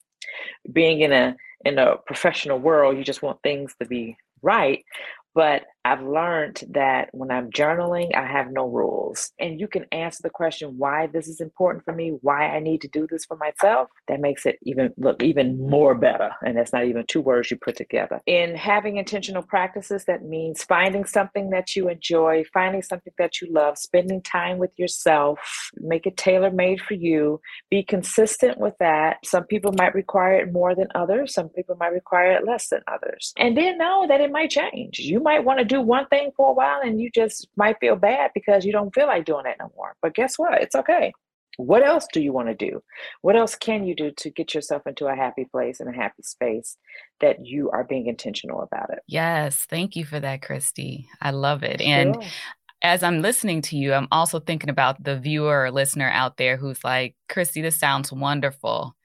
being 0.72 1.00
in 1.00 1.12
a 1.12 1.36
in 1.64 1.78
a 1.78 1.96
professional 2.06 2.58
world, 2.58 2.96
you 2.96 3.04
just 3.04 3.22
want 3.22 3.42
things 3.42 3.74
to 3.80 3.86
be 3.86 4.16
right. 4.42 4.84
But 5.34 5.62
I've 5.84 6.02
learned 6.02 6.62
that 6.70 7.08
when 7.12 7.30
I'm 7.30 7.50
journaling, 7.50 8.14
I 8.14 8.26
have 8.26 8.52
no 8.52 8.68
rules. 8.68 9.32
And 9.40 9.58
you 9.58 9.66
can 9.66 9.86
answer 9.90 10.20
the 10.22 10.30
question 10.30 10.78
why 10.78 11.08
this 11.08 11.26
is 11.26 11.40
important 11.40 11.84
for 11.84 11.92
me, 11.92 12.18
why 12.20 12.46
I 12.48 12.60
need 12.60 12.82
to 12.82 12.88
do 12.88 13.06
this 13.10 13.24
for 13.24 13.36
myself. 13.36 13.88
That 14.08 14.20
makes 14.20 14.46
it 14.46 14.58
even 14.62 14.92
look 14.96 15.22
even 15.22 15.58
more 15.58 15.94
better. 15.94 16.30
And 16.44 16.56
that's 16.56 16.72
not 16.72 16.84
even 16.84 17.04
two 17.06 17.20
words 17.20 17.50
you 17.50 17.56
put 17.56 17.76
together. 17.76 18.20
In 18.26 18.54
having 18.54 18.96
intentional 18.96 19.42
practices, 19.42 20.04
that 20.04 20.24
means 20.24 20.62
finding 20.62 21.04
something 21.04 21.50
that 21.50 21.74
you 21.74 21.88
enjoy, 21.88 22.44
finding 22.52 22.82
something 22.82 23.12
that 23.18 23.40
you 23.40 23.52
love, 23.52 23.76
spending 23.76 24.22
time 24.22 24.58
with 24.58 24.70
yourself, 24.78 25.40
make 25.76 26.06
it 26.06 26.16
tailor 26.16 26.50
made 26.50 26.80
for 26.80 26.94
you, 26.94 27.40
be 27.70 27.82
consistent 27.82 28.58
with 28.58 28.74
that. 28.78 29.16
Some 29.24 29.44
people 29.44 29.72
might 29.76 29.94
require 29.94 30.38
it 30.38 30.52
more 30.52 30.74
than 30.74 30.88
others, 30.94 31.34
some 31.34 31.48
people 31.48 31.76
might 31.76 31.92
require 31.92 32.32
it 32.32 32.46
less 32.46 32.68
than 32.68 32.82
others. 32.86 33.32
And 33.36 33.56
then 33.56 33.78
know 33.78 34.06
that 34.08 34.20
it 34.20 34.30
might 34.30 34.50
change. 34.50 35.00
You 35.00 35.21
might 35.22 35.44
want 35.44 35.58
to 35.58 35.64
do 35.64 35.80
one 35.80 36.06
thing 36.06 36.30
for 36.36 36.50
a 36.50 36.52
while 36.52 36.80
and 36.82 37.00
you 37.00 37.10
just 37.14 37.48
might 37.56 37.78
feel 37.80 37.96
bad 37.96 38.30
because 38.34 38.64
you 38.64 38.72
don't 38.72 38.94
feel 38.94 39.06
like 39.06 39.24
doing 39.24 39.46
it 39.46 39.56
no 39.58 39.70
more. 39.76 39.94
But 40.02 40.14
guess 40.14 40.38
what? 40.38 40.60
It's 40.60 40.74
okay. 40.74 41.12
What 41.58 41.84
else 41.84 42.06
do 42.12 42.20
you 42.20 42.32
want 42.32 42.48
to 42.48 42.54
do? 42.54 42.82
What 43.20 43.36
else 43.36 43.54
can 43.54 43.84
you 43.84 43.94
do 43.94 44.10
to 44.10 44.30
get 44.30 44.54
yourself 44.54 44.86
into 44.86 45.06
a 45.06 45.14
happy 45.14 45.44
place 45.44 45.80
and 45.80 45.88
a 45.88 45.96
happy 45.96 46.22
space 46.22 46.76
that 47.20 47.44
you 47.44 47.70
are 47.70 47.84
being 47.84 48.06
intentional 48.06 48.62
about 48.62 48.90
it? 48.90 49.00
Yes. 49.06 49.66
Thank 49.68 49.94
you 49.94 50.04
for 50.04 50.18
that, 50.18 50.42
Christy. 50.42 51.08
I 51.20 51.30
love 51.30 51.62
it. 51.62 51.82
Sure. 51.82 51.90
And 51.90 52.24
as 52.82 53.02
I'm 53.02 53.20
listening 53.20 53.62
to 53.62 53.76
you, 53.76 53.92
I'm 53.92 54.08
also 54.10 54.40
thinking 54.40 54.70
about 54.70 55.02
the 55.04 55.18
viewer 55.18 55.64
or 55.64 55.70
listener 55.70 56.10
out 56.10 56.36
there 56.36 56.56
who's 56.56 56.82
like, 56.82 57.14
Christy, 57.28 57.60
this 57.60 57.78
sounds 57.78 58.12
wonderful 58.12 58.96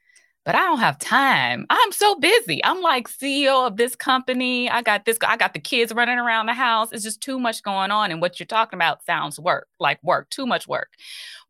but 0.48 0.54
I 0.54 0.60
don't 0.60 0.78
have 0.78 0.98
time. 0.98 1.66
I'm 1.68 1.92
so 1.92 2.14
busy. 2.14 2.64
I'm 2.64 2.80
like 2.80 3.06
CEO 3.06 3.66
of 3.66 3.76
this 3.76 3.94
company. 3.94 4.70
I 4.70 4.80
got 4.80 5.04
this, 5.04 5.18
I 5.20 5.36
got 5.36 5.52
the 5.52 5.60
kids 5.60 5.92
running 5.92 6.18
around 6.18 6.46
the 6.46 6.54
house. 6.54 6.90
It's 6.90 7.04
just 7.04 7.20
too 7.20 7.38
much 7.38 7.62
going 7.62 7.90
on. 7.90 8.10
And 8.10 8.22
what 8.22 8.40
you're 8.40 8.46
talking 8.46 8.78
about 8.78 9.04
sounds 9.04 9.38
work, 9.38 9.68
like 9.78 10.02
work, 10.02 10.30
too 10.30 10.46
much 10.46 10.66
work. 10.66 10.94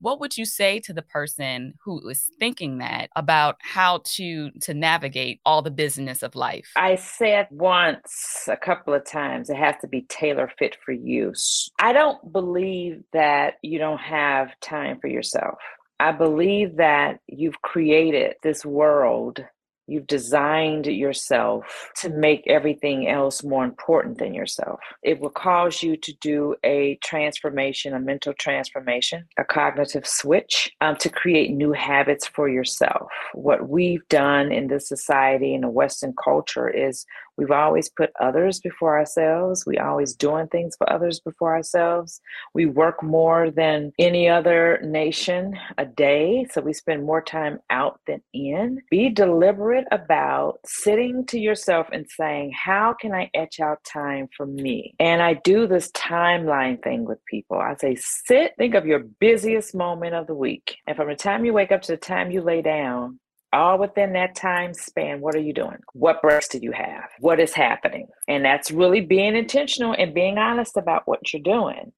What 0.01 0.19
would 0.19 0.37
you 0.37 0.45
say 0.45 0.81
to 0.81 0.93
the 0.93 1.03
person 1.03 1.75
who 1.85 2.09
is 2.09 2.29
thinking 2.41 2.79
that 2.79 3.11
about 3.15 3.59
how 3.61 4.01
to 4.17 4.51
to 4.63 4.75
navigate 4.75 5.41
all 5.47 5.63
the 5.63 5.71
business 5.71 6.25
of 6.25 6.35
life? 6.35 6.69
I 6.75 6.97
said 6.97 7.47
once 7.53 8.49
a 8.49 8.57
couple 8.57 8.95
of 8.95 9.05
times 9.05 9.49
it 9.49 9.59
has 9.59 9.77
to 9.83 9.87
be 9.87 10.07
tailor 10.09 10.51
fit 10.59 10.77
for 10.85 10.91
you. 10.91 11.35
I 11.79 11.93
don't 11.93 12.33
believe 12.33 13.05
that 13.13 13.59
you 13.63 13.79
don't 13.79 14.01
have 14.01 14.59
time 14.59 14.99
for 14.99 15.07
yourself. 15.07 15.59
I 16.01 16.13
believe 16.13 16.77
that 16.77 17.21
you've 17.27 17.61
created 17.63 18.35
this 18.43 18.65
world, 18.65 19.45
you've 19.89 20.07
designed 20.07 20.87
yourself 20.87 21.91
to 21.97 22.11
make 22.11 22.47
everything 22.47 23.09
else 23.09 23.43
more 23.43 23.65
important 23.65 24.19
than 24.19 24.33
yourself. 24.33 24.79
It 25.03 25.19
will 25.19 25.31
cause 25.31 25.83
you 25.83 25.97
to 25.97 26.13
do 26.21 26.55
a 26.63 26.99
transformation, 27.03 27.95
a 27.95 28.01
mental 28.01 28.35
transformation, 28.35 29.25
a 29.39 29.45
cognitive 29.45 30.07
switch 30.07 30.71
um, 30.81 30.97
to 30.97 31.09
create 31.09 31.51
new 31.51 31.73
habits 31.73 32.27
for 32.27 32.49
yourself. 32.49 33.11
What 33.33 33.69
we've 33.69 34.07
done 34.09 34.53
in 34.53 34.69
this 34.69 34.89
society, 34.89 35.55
in 35.55 35.63
the 35.63 35.71
Western 35.71 36.15
culture, 36.23 36.69
is 36.69 37.07
We've 37.39 37.53
always 37.53 37.89
put 37.89 38.11
others 38.21 38.61
before 38.61 38.99
ourselves. 38.99 39.65
We 39.65 39.79
always 39.79 40.15
doing 40.15 40.49
things 40.49 40.75
for 40.77 40.93
others 40.93 41.21
before 41.21 41.55
ourselves. 41.55 42.21
We 42.53 42.67
work 42.67 43.03
more 43.03 43.51
than 43.51 43.93
any 43.99 44.29
other 44.29 44.81
nation 44.83 45.57
a 45.79 45.87
day, 45.87 46.47
so 46.51 46.61
we 46.61 46.73
spend 46.73 47.05
more 47.05 47.23
time 47.23 47.61
out 47.71 48.01
than 48.07 48.21
in. 48.35 48.83
Be 48.91 49.09
deliberate 49.09 49.87
about 49.93 50.59
sitting 50.67 51.25
to 51.27 51.39
yourself 51.39 51.87
and 51.93 52.07
saying, 52.11 52.53
"How 52.53 52.93
can 52.93 53.15
I 53.15 53.31
etch 53.35 53.61
out 53.61 53.85
time 53.85 54.29
for 54.37 54.45
me?" 54.45 54.95
And 54.99 55.23
I 55.23 55.35
do 55.35 55.69
this 55.69 55.91
timeline 55.93 56.83
thing 56.83 57.05
with 57.05 57.25
people. 57.27 57.59
I 57.59 57.77
say, 57.77 57.95
"Sit, 57.95 58.55
think 58.59 58.75
of 58.75 58.85
your 58.85 59.01
busiest 59.21 59.75
moment 59.77 60.15
of 60.15 60.27
the 60.27 60.35
week, 60.35 60.77
and 60.87 60.97
from 60.97 61.09
the 61.09 61.15
time 61.15 61.45
you 61.45 61.53
wake 61.53 61.71
up 61.71 61.83
to 61.83 61.93
the 61.93 61.99
time 61.99 62.33
you 62.33 62.41
lay 62.41 62.63
down, 62.63 63.21
all 63.53 63.79
within 63.79 64.13
that 64.13 64.35
time 64.35 64.75
span, 64.75 65.21
what 65.21 65.35
are 65.35 65.41
you 65.41 65.53
doing? 65.53 65.79
What 65.93 66.23
breaks 66.23 66.49
do 66.49 66.59
you 66.61 66.73
have? 66.73 67.09
What 67.21 67.41
is 67.41 67.55
happening? 67.55 68.09
And 68.27 68.45
that's 68.45 68.71
really 68.71 69.01
being 69.01 69.37
intentional 69.37 69.95
and 69.97 70.15
being 70.15 70.39
honest 70.39 70.77
about 70.77 71.07
what 71.07 71.33
you're 71.33 71.43
doing. 71.43 71.93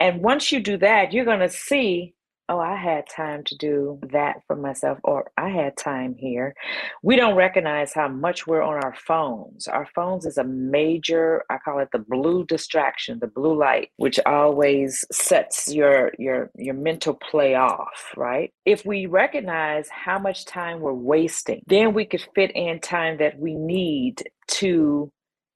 And 0.00 0.22
once 0.22 0.52
you 0.52 0.60
do 0.60 0.76
that, 0.78 1.12
you're 1.12 1.24
going 1.24 1.40
to 1.40 1.48
see 1.48 2.14
oh, 2.48 2.58
I 2.58 2.76
had 2.76 3.08
time 3.08 3.44
to 3.44 3.56
do 3.56 3.98
that 4.10 4.42
for 4.46 4.56
myself, 4.56 4.98
or 5.04 5.30
I 5.36 5.48
had 5.48 5.76
time 5.76 6.14
here. 6.18 6.54
We 7.02 7.16
don't 7.16 7.36
recognize 7.36 7.92
how 7.94 8.08
much 8.08 8.46
we're 8.46 8.62
on 8.62 8.82
our 8.82 8.94
phones. 8.94 9.68
Our 9.68 9.86
phones 9.94 10.26
is 10.26 10.38
a 10.38 10.44
major, 10.44 11.44
I 11.50 11.58
call 11.58 11.78
it 11.78 11.88
the 11.92 11.98
blue 11.98 12.44
distraction, 12.44 13.18
the 13.20 13.26
blue 13.26 13.56
light, 13.56 13.90
which 13.96 14.18
always 14.26 15.04
sets 15.12 15.72
your 15.72 16.12
your 16.18 16.50
your 16.56 16.74
mental 16.74 17.14
play 17.14 17.54
off, 17.54 18.12
right? 18.16 18.52
If 18.66 18.84
we 18.84 19.06
recognize 19.06 19.88
how 19.88 20.18
much 20.18 20.44
time 20.44 20.80
we're 20.80 20.92
wasting, 20.92 21.62
then 21.66 21.94
we 21.94 22.04
could 22.04 22.26
fit 22.34 22.50
in 22.52 22.80
time 22.80 23.18
that 23.18 23.38
we 23.38 23.54
need 23.54 24.22
to 24.48 25.10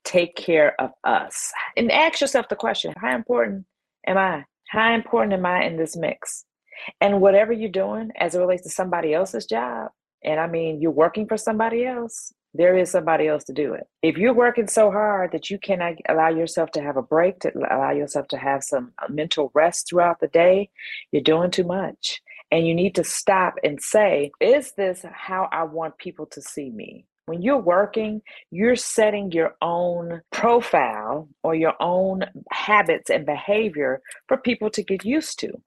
take 0.05 0.37
care 0.37 0.81
of 0.81 0.92
us. 1.05 1.53
And 1.77 1.90
ask 1.90 2.20
yourself 2.20 2.49
the 2.49 2.57
question, 2.57 2.94
how 2.96 3.14
important 3.14 3.66
am 4.07 4.16
I? 4.16 4.44
How 4.68 4.94
important 4.94 5.33
am 5.35 5.44
I 5.44 5.64
in 5.64 5.77
this 5.77 5.96
mix? 5.96 6.44
And 7.01 7.21
whatever 7.21 7.53
you're 7.53 7.71
doing 7.71 8.11
as 8.19 8.35
it 8.35 8.41
relates 8.41 8.62
to 8.65 8.71
somebody 8.71 9.15
else's 9.15 9.47
job, 9.47 9.91
and 10.25 10.41
I 10.41 10.47
mean, 10.47 10.81
you're 10.81 10.91
working 10.91 11.27
for 11.27 11.37
somebody 11.37 11.87
else, 11.87 12.33
there 12.55 12.77
is 12.77 12.91
somebody 12.91 13.29
else 13.29 13.45
to 13.45 13.53
do 13.53 13.75
it. 13.75 13.87
If 14.03 14.17
you're 14.17 14.35
working 14.35 14.67
so 14.67 14.91
hard 14.91 15.33
that 15.33 15.51
you 15.51 15.59
cannot 15.59 15.95
allow 16.09 16.31
yourself 16.31 16.71
to 16.73 16.83
have 16.83 16.97
a 16.97 17.03
break, 17.03 17.41
to 17.41 17.53
allow 17.57 17.93
yourself 17.93 18.29
to 18.29 18.39
have 18.39 18.65
some 18.65 18.93
uh, 19.03 19.07
mental 19.11 19.51
rest 19.55 19.89
throughout 19.89 20.21
the 20.21 20.29
day, 20.29 20.71
you're 21.12 21.23
doing 21.23 21.51
too 21.51 21.65
much. 21.65 22.23
And 22.51 22.67
you 22.67 22.75
need 22.75 22.95
to 22.95 23.05
stop 23.05 23.55
and 23.62 23.81
say, 23.83 24.31
is 24.41 24.73
this 24.73 25.05
how 25.12 25.49
I 25.53 25.65
want 25.65 25.99
people 25.99 26.27
to 26.27 26.41
see 26.41 26.71
me? 26.71 27.07
When 27.27 27.43
you're 27.43 27.59
working, 27.59 28.23
you're 28.53 28.77
setting 28.77 29.33
your 29.33 29.57
own 29.61 30.23
profile 30.31 31.29
or 31.43 31.57
your 31.57 31.75
own 31.81 32.25
habits 32.53 33.11
and 33.11 33.27
behavior 33.27 34.01
for 34.29 34.37
people 34.37 34.71
to 34.71 34.83
get 34.83 35.05
used 35.05 35.41
to. 35.41 35.61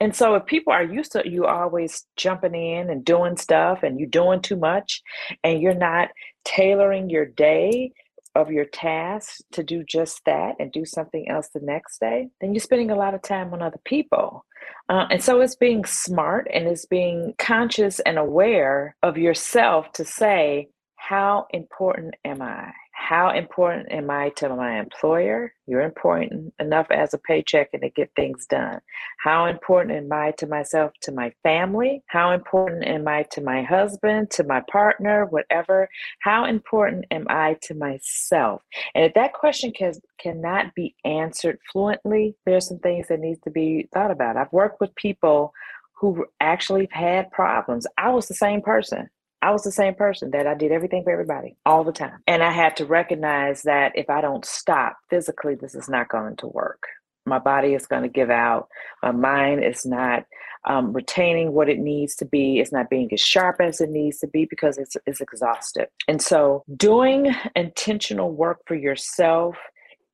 And 0.00 0.14
so 0.14 0.34
if 0.34 0.46
people 0.46 0.72
are 0.72 0.82
used 0.82 1.12
to 1.12 1.28
you 1.28 1.46
always 1.46 2.04
jumping 2.16 2.54
in 2.54 2.90
and 2.90 3.04
doing 3.04 3.36
stuff 3.36 3.82
and 3.82 3.98
you're 3.98 4.08
doing 4.08 4.42
too 4.42 4.56
much 4.56 5.02
and 5.42 5.60
you're 5.60 5.74
not 5.74 6.10
tailoring 6.44 7.08
your 7.08 7.26
day 7.26 7.92
of 8.34 8.50
your 8.50 8.66
tasks 8.66 9.40
to 9.52 9.62
do 9.62 9.82
just 9.82 10.20
that 10.26 10.56
and 10.60 10.70
do 10.70 10.84
something 10.84 11.26
else 11.28 11.48
the 11.54 11.60
next 11.60 11.98
day, 11.98 12.28
then 12.40 12.52
you're 12.52 12.60
spending 12.60 12.90
a 12.90 12.96
lot 12.96 13.14
of 13.14 13.22
time 13.22 13.52
on 13.54 13.62
other 13.62 13.80
people. 13.84 14.44
Uh, 14.90 15.06
and 15.10 15.22
so 15.24 15.40
it's 15.40 15.56
being 15.56 15.84
smart 15.84 16.46
and 16.52 16.68
it's 16.68 16.84
being 16.84 17.34
conscious 17.38 17.98
and 18.00 18.18
aware 18.18 18.94
of 19.02 19.16
yourself 19.16 19.90
to 19.92 20.04
say, 20.04 20.68
how 20.96 21.46
important 21.50 22.14
am 22.24 22.42
I? 22.42 22.72
How 23.06 23.30
important 23.30 23.86
am 23.92 24.10
I 24.10 24.30
to 24.30 24.48
my 24.48 24.80
employer? 24.80 25.52
You're 25.68 25.82
important 25.82 26.52
enough 26.58 26.88
as 26.90 27.14
a 27.14 27.18
paycheck 27.18 27.68
and 27.72 27.82
to 27.82 27.88
get 27.88 28.10
things 28.16 28.46
done. 28.46 28.80
How 29.20 29.46
important 29.46 29.96
am 29.96 30.12
I 30.12 30.32
to 30.38 30.46
myself, 30.48 30.90
to 31.02 31.12
my 31.12 31.32
family? 31.44 32.02
How 32.08 32.32
important 32.32 32.84
am 32.84 33.06
I 33.06 33.22
to 33.30 33.40
my 33.40 33.62
husband, 33.62 34.32
to 34.32 34.42
my 34.42 34.60
partner, 34.68 35.26
whatever? 35.26 35.88
How 36.22 36.46
important 36.46 37.04
am 37.12 37.26
I 37.30 37.56
to 37.62 37.74
myself? 37.74 38.62
And 38.96 39.04
if 39.04 39.14
that 39.14 39.34
question 39.34 39.70
can, 39.70 39.92
cannot 40.18 40.74
be 40.74 40.96
answered 41.04 41.60
fluently, 41.72 42.34
there's 42.44 42.66
some 42.66 42.80
things 42.80 43.06
that 43.06 43.20
needs 43.20 43.38
to 43.42 43.50
be 43.50 43.88
thought 43.94 44.10
about. 44.10 44.36
I've 44.36 44.52
worked 44.52 44.80
with 44.80 44.92
people 44.96 45.52
who 46.00 46.26
actually 46.40 46.88
had 46.90 47.30
problems. 47.30 47.86
I 47.96 48.10
was 48.10 48.26
the 48.26 48.34
same 48.34 48.62
person. 48.62 49.08
I 49.46 49.52
was 49.52 49.62
the 49.62 49.70
same 49.70 49.94
person 49.94 50.32
that 50.32 50.48
I 50.48 50.54
did 50.54 50.72
everything 50.72 51.04
for 51.04 51.12
everybody 51.12 51.54
all 51.64 51.84
the 51.84 51.92
time. 51.92 52.18
And 52.26 52.42
I 52.42 52.50
had 52.50 52.76
to 52.78 52.84
recognize 52.84 53.62
that 53.62 53.92
if 53.94 54.10
I 54.10 54.20
don't 54.20 54.44
stop 54.44 54.96
physically, 55.08 55.54
this 55.54 55.76
is 55.76 55.88
not 55.88 56.08
going 56.08 56.34
to 56.38 56.48
work. 56.48 56.82
My 57.26 57.38
body 57.38 57.74
is 57.74 57.86
going 57.86 58.02
to 58.02 58.08
give 58.08 58.28
out. 58.28 58.66
My 59.04 59.12
mind 59.12 59.62
is 59.62 59.86
not 59.86 60.24
um, 60.64 60.92
retaining 60.92 61.52
what 61.52 61.68
it 61.68 61.78
needs 61.78 62.16
to 62.16 62.24
be. 62.24 62.58
It's 62.58 62.72
not 62.72 62.90
being 62.90 63.08
as 63.12 63.20
sharp 63.20 63.60
as 63.60 63.80
it 63.80 63.90
needs 63.90 64.18
to 64.18 64.26
be 64.26 64.46
because 64.46 64.78
it's, 64.78 64.96
it's 65.06 65.20
exhausted. 65.20 65.86
And 66.08 66.20
so, 66.20 66.64
doing 66.76 67.32
intentional 67.54 68.32
work 68.32 68.62
for 68.66 68.74
yourself 68.74 69.56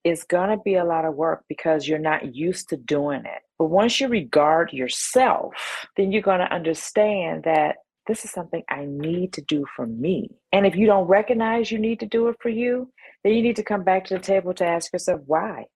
is 0.05 0.25
going 0.25 0.51
to 0.51 0.63
be 0.63 0.75
a 0.75 0.85
lot 0.85 1.07
of 1.07 1.15
work 1.15 1.45
because 1.49 1.89
you're 1.89 1.99
not 1.99 2.35
used 2.35 2.69
to 2.69 2.77
doing 2.77 3.21
it. 3.25 3.41
But 3.59 3.67
once 3.67 3.99
you 3.99 4.09
regard 4.09 4.75
yourself, 4.75 5.87
then 5.97 6.13
you're 6.13 6.21
going 6.21 6.41
to 6.41 6.53
understand 6.53 7.45
that 7.45 7.77
this 8.07 8.25
is 8.25 8.31
something 8.31 8.63
I 8.69 8.85
need 8.87 9.33
to 9.35 9.43
do 9.43 9.65
for 9.77 9.87
me. 9.87 10.31
And 10.53 10.67
if 10.67 10.75
you 10.75 10.87
don't 10.87 11.07
recognize 11.07 11.71
you 11.71 11.79
need 11.79 12.01
to 12.01 12.07
do 12.07 12.29
it 12.29 12.37
for 12.41 12.49
you, 12.49 12.93
then 13.23 13.35
you 13.35 13.43
need 13.43 13.57
to 13.57 13.63
come 13.63 13.85
back 13.85 14.05
to 14.07 14.15
the 14.15 14.21
table 14.21 14.53
to 14.55 14.67
ask 14.67 14.93
yourself 14.93 15.21
why. 15.27 15.67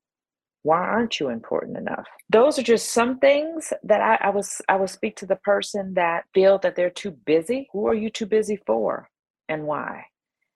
Why 0.63 0.79
aren't 0.79 1.21
you 1.21 1.29
important 1.29 1.77
enough? 1.77 2.07
Those 2.29 2.59
are 2.59 2.63
just 2.63 2.91
some 2.91 3.21
things 3.21 3.73
that 3.85 4.01
I, 4.01 4.19
I 4.21 4.31
was 4.31 4.61
I 4.69 4.75
will 4.75 4.89
speak 4.89 5.15
to 5.19 5.27
the 5.27 5.37
person 5.37 5.95
that 5.95 6.25
feel 6.35 6.59
that 6.59 6.75
they're 6.75 6.91
too 6.91 7.13
busy. 7.13 7.69
Who 7.73 7.87
are 7.87 7.95
you 7.95 8.11
too 8.11 8.27
busy 8.27 8.59
for 8.67 9.09
and 9.49 9.63
why? 9.65 10.07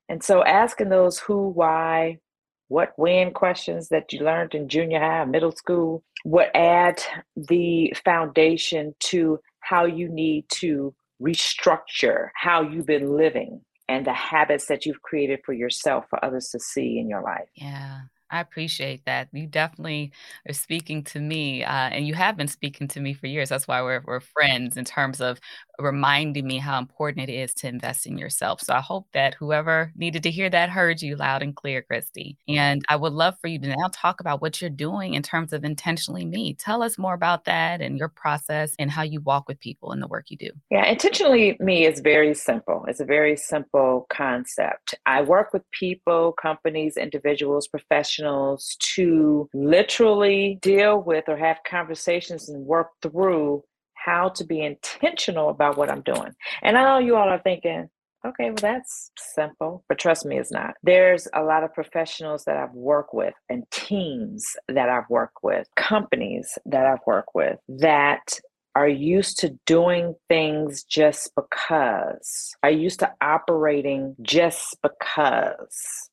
And 0.08 0.20
so 0.24 0.42
asking 0.42 0.88
those 0.88 1.20
who, 1.20 1.50
why, 1.50 2.18
what, 2.66 2.92
when 2.96 3.32
questions 3.32 3.88
that 3.90 4.12
you 4.12 4.24
learned 4.24 4.56
in 4.56 4.68
junior 4.68 4.98
high, 4.98 5.24
middle 5.24 5.52
school, 5.52 6.02
would 6.24 6.48
add 6.54 7.00
the 7.36 7.94
foundation 8.04 8.96
to 8.98 9.38
how 9.60 9.84
you 9.84 10.08
need 10.08 10.46
to 10.48 10.92
restructure 11.20 12.28
how 12.34 12.62
you've 12.62 12.86
been 12.86 13.16
living 13.16 13.60
and 13.88 14.06
the 14.06 14.12
habits 14.12 14.66
that 14.66 14.86
you've 14.86 15.02
created 15.02 15.40
for 15.44 15.52
yourself 15.52 16.04
for 16.08 16.24
others 16.24 16.48
to 16.50 16.60
see 16.60 16.98
in 16.98 17.08
your 17.08 17.22
life. 17.22 17.48
Yeah. 17.54 18.02
I 18.30 18.40
appreciate 18.40 19.04
that. 19.06 19.28
You 19.32 19.46
definitely 19.46 20.12
are 20.48 20.54
speaking 20.54 21.02
to 21.04 21.18
me, 21.18 21.64
uh, 21.64 21.88
and 21.88 22.06
you 22.06 22.14
have 22.14 22.36
been 22.36 22.46
speaking 22.46 22.86
to 22.88 23.00
me 23.00 23.12
for 23.12 23.26
years. 23.26 23.48
That's 23.48 23.66
why 23.66 23.82
we're, 23.82 24.02
we're 24.04 24.20
friends 24.20 24.76
in 24.76 24.84
terms 24.84 25.20
of 25.20 25.40
reminding 25.82 26.46
me 26.46 26.58
how 26.58 26.78
important 26.78 27.28
it 27.28 27.32
is 27.32 27.54
to 27.54 27.68
invest 27.68 28.06
in 28.06 28.18
yourself. 28.18 28.60
So 28.60 28.74
I 28.74 28.80
hope 28.80 29.06
that 29.12 29.34
whoever 29.34 29.92
needed 29.96 30.22
to 30.24 30.30
hear 30.30 30.50
that 30.50 30.70
heard 30.70 31.02
you 31.02 31.16
loud 31.16 31.42
and 31.42 31.54
clear, 31.54 31.82
Christy. 31.82 32.36
And 32.48 32.82
I 32.88 32.96
would 32.96 33.12
love 33.12 33.34
for 33.40 33.48
you 33.48 33.58
to 33.58 33.68
now 33.68 33.90
talk 33.92 34.20
about 34.20 34.40
what 34.40 34.60
you're 34.60 34.70
doing 34.70 35.14
in 35.14 35.22
terms 35.22 35.52
of 35.52 35.64
intentionally 35.64 36.24
me. 36.24 36.54
Tell 36.54 36.82
us 36.82 36.98
more 36.98 37.14
about 37.14 37.44
that 37.44 37.80
and 37.80 37.98
your 37.98 38.08
process 38.08 38.74
and 38.78 38.90
how 38.90 39.02
you 39.02 39.20
walk 39.20 39.48
with 39.48 39.60
people 39.60 39.92
in 39.92 40.00
the 40.00 40.08
work 40.08 40.30
you 40.30 40.36
do. 40.36 40.50
Yeah, 40.70 40.86
intentionally 40.86 41.56
me 41.60 41.86
is 41.86 42.00
very 42.00 42.34
simple. 42.34 42.84
It's 42.88 43.00
a 43.00 43.04
very 43.04 43.36
simple 43.36 44.06
concept. 44.10 44.94
I 45.06 45.22
work 45.22 45.52
with 45.52 45.62
people, 45.70 46.32
companies, 46.40 46.96
individuals, 46.96 47.68
professionals 47.68 48.76
to 48.94 49.48
literally 49.54 50.58
deal 50.62 51.02
with 51.02 51.24
or 51.28 51.36
have 51.36 51.58
conversations 51.68 52.48
and 52.48 52.66
work 52.66 52.88
through 53.02 53.62
how 54.04 54.30
to 54.30 54.44
be 54.44 54.60
intentional 54.62 55.50
about 55.50 55.76
what 55.76 55.90
I'm 55.90 56.02
doing. 56.02 56.32
And 56.62 56.76
I 56.76 56.84
know 56.84 56.98
you 57.04 57.16
all 57.16 57.28
are 57.28 57.40
thinking, 57.40 57.88
okay, 58.26 58.50
well, 58.50 58.56
that's 58.60 59.10
simple, 59.34 59.84
but 59.88 59.98
trust 59.98 60.26
me, 60.26 60.38
it's 60.38 60.52
not. 60.52 60.74
There's 60.82 61.26
a 61.34 61.42
lot 61.42 61.64
of 61.64 61.74
professionals 61.74 62.44
that 62.44 62.56
I've 62.56 62.74
worked 62.74 63.14
with 63.14 63.34
and 63.48 63.64
teams 63.70 64.44
that 64.68 64.88
I've 64.88 65.08
worked 65.08 65.38
with, 65.42 65.66
companies 65.76 66.58
that 66.66 66.86
I've 66.86 67.06
worked 67.06 67.30
with 67.34 67.58
that 67.68 68.38
are 68.74 68.88
used 68.88 69.38
to 69.40 69.58
doing 69.66 70.14
things 70.28 70.84
just 70.84 71.32
because, 71.34 72.54
are 72.62 72.70
used 72.70 73.00
to 73.00 73.12
operating 73.20 74.14
just 74.22 74.76
because. 74.82 76.08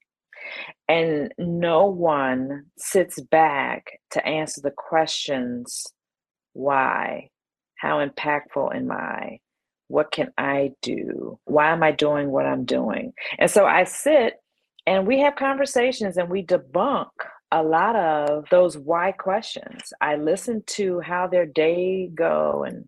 And 0.88 1.34
no 1.38 1.86
one 1.86 2.66
sits 2.78 3.20
back 3.20 4.00
to 4.12 4.26
answer 4.26 4.62
the 4.62 4.72
questions 4.72 5.86
why? 6.54 7.30
How 7.78 8.06
impactful 8.06 8.76
am 8.76 8.92
I? 8.92 9.40
What 9.88 10.12
can 10.12 10.32
I 10.38 10.72
do? 10.82 11.40
Why 11.46 11.72
am 11.72 11.84
I 11.84 11.92
doing 11.92 12.30
what 12.30 12.46
I'm 12.46 12.66
doing? 12.66 13.14
And 13.40 13.50
so 13.50 13.66
I 13.66 13.86
sit 13.86 14.36
and 14.86 15.08
we 15.08 15.20
have 15.20 15.36
conversations 15.36 16.18
and 16.18 16.30
we 16.30 16.46
debunk 16.46 17.10
a 17.52 17.64
lot 17.64 17.96
of 17.96 18.46
those 18.50 18.78
why 18.78 19.14
questions. 19.14 19.94
I 20.02 20.16
listen 20.16 20.64
to 20.68 21.00
how 21.00 21.28
their 21.28 21.46
day 21.46 22.10
go 22.14 22.64
and 22.68 22.86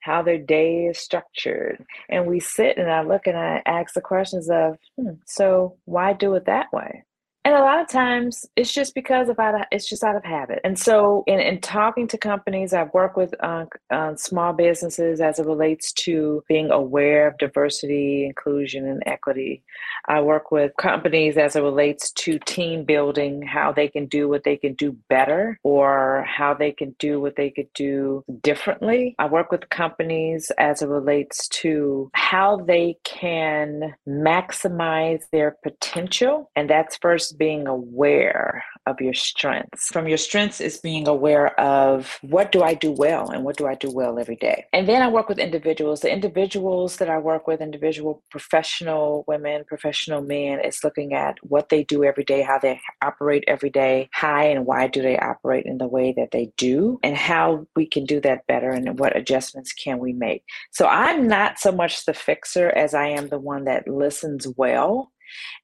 how 0.00 0.22
their 0.22 0.38
day 0.38 0.86
is 0.86 0.98
structured. 0.98 1.84
And 2.08 2.26
we 2.26 2.40
sit 2.40 2.78
and 2.78 2.90
I 2.90 3.02
look 3.02 3.26
and 3.26 3.36
I 3.36 3.62
ask 3.66 3.94
the 3.94 4.00
questions 4.00 4.48
of, 4.50 4.78
hmm, 4.96 5.14
so 5.26 5.76
why 5.84 6.12
do 6.14 6.34
it 6.34 6.46
that 6.46 6.72
way? 6.72 7.04
And 7.42 7.54
a 7.54 7.60
lot 7.60 7.80
of 7.80 7.88
times 7.88 8.44
it's 8.54 8.72
just 8.72 8.94
because 8.94 9.30
of 9.30 9.36
it's 9.72 9.88
just 9.88 10.04
out 10.04 10.14
of 10.14 10.22
habit. 10.22 10.60
And 10.62 10.78
so 10.78 11.24
in, 11.26 11.40
in 11.40 11.60
talking 11.60 12.06
to 12.08 12.18
companies, 12.18 12.74
I've 12.74 12.92
worked 12.92 13.16
with 13.16 13.34
uh, 13.40 13.64
uh, 13.90 14.14
small 14.16 14.52
businesses 14.52 15.22
as 15.22 15.38
it 15.38 15.46
relates 15.46 15.92
to 16.04 16.44
being 16.48 16.70
aware 16.70 17.28
of 17.28 17.38
diversity, 17.38 18.26
inclusion, 18.26 18.86
and 18.86 19.02
equity. 19.06 19.62
I 20.06 20.20
work 20.20 20.50
with 20.50 20.72
companies 20.76 21.38
as 21.38 21.56
it 21.56 21.62
relates 21.62 22.12
to 22.12 22.38
team 22.40 22.84
building, 22.84 23.40
how 23.42 23.72
they 23.72 23.88
can 23.88 24.04
do 24.06 24.28
what 24.28 24.44
they 24.44 24.58
can 24.58 24.74
do 24.74 24.96
better 25.08 25.58
or 25.62 26.26
how 26.28 26.52
they 26.52 26.72
can 26.72 26.94
do 26.98 27.20
what 27.20 27.36
they 27.36 27.50
could 27.50 27.72
do 27.74 28.22
differently. 28.42 29.14
I 29.18 29.26
work 29.28 29.50
with 29.50 29.70
companies 29.70 30.52
as 30.58 30.82
it 30.82 30.88
relates 30.88 31.48
to 31.48 32.10
how 32.12 32.58
they 32.58 32.98
can 33.20 33.94
maximize 34.08 35.22
their 35.32 35.56
potential. 35.62 36.50
And 36.56 36.70
that's 36.70 36.96
first 36.96 37.38
being 37.38 37.66
aware 37.66 38.64
of 38.86 39.00
your 39.00 39.14
strengths. 39.14 39.88
From 39.88 40.08
your 40.08 40.18
strengths 40.18 40.60
is 40.60 40.78
being 40.78 41.06
aware 41.06 41.58
of 41.60 42.18
what 42.22 42.50
do 42.50 42.62
I 42.62 42.74
do 42.74 42.92
well 42.92 43.30
and 43.30 43.44
what 43.44 43.56
do 43.56 43.66
I 43.66 43.74
do 43.74 43.90
well 43.92 44.18
every 44.18 44.36
day. 44.36 44.64
And 44.72 44.88
then 44.88 45.02
I 45.02 45.08
work 45.08 45.28
with 45.28 45.38
individuals. 45.38 46.00
The 46.00 46.12
individuals 46.12 46.96
that 46.96 47.10
I 47.10 47.18
work 47.18 47.46
with, 47.46 47.60
individual 47.60 48.22
professional 48.30 49.24
women, 49.28 49.64
professional 49.66 50.22
men, 50.22 50.60
is 50.60 50.82
looking 50.82 51.12
at 51.12 51.36
what 51.42 51.68
they 51.68 51.84
do 51.84 52.04
every 52.04 52.24
day, 52.24 52.42
how 52.42 52.58
they 52.58 52.80
operate 53.02 53.44
every 53.46 53.70
day, 53.70 54.08
how 54.12 54.30
and 54.30 54.64
why 54.64 54.86
do 54.86 55.02
they 55.02 55.18
operate 55.18 55.66
in 55.66 55.78
the 55.78 55.88
way 55.88 56.12
that 56.16 56.30
they 56.30 56.52
do, 56.56 56.98
and 57.02 57.16
how 57.16 57.66
we 57.74 57.84
can 57.84 58.04
do 58.04 58.20
that 58.20 58.46
better 58.46 58.70
and 58.70 58.98
what 58.98 59.16
adjustments 59.16 59.72
can 59.72 59.98
we 59.98 60.12
make. 60.12 60.44
So 60.70 60.86
I'm 60.86 61.26
not 61.26 61.58
so 61.58 61.72
much 61.72 62.04
the 62.06 62.14
fixer 62.14 62.70
as 62.70 62.94
I 62.94 63.09
am 63.10 63.28
the 63.28 63.38
one 63.38 63.64
that 63.64 63.88
listens 63.88 64.46
well 64.56 65.12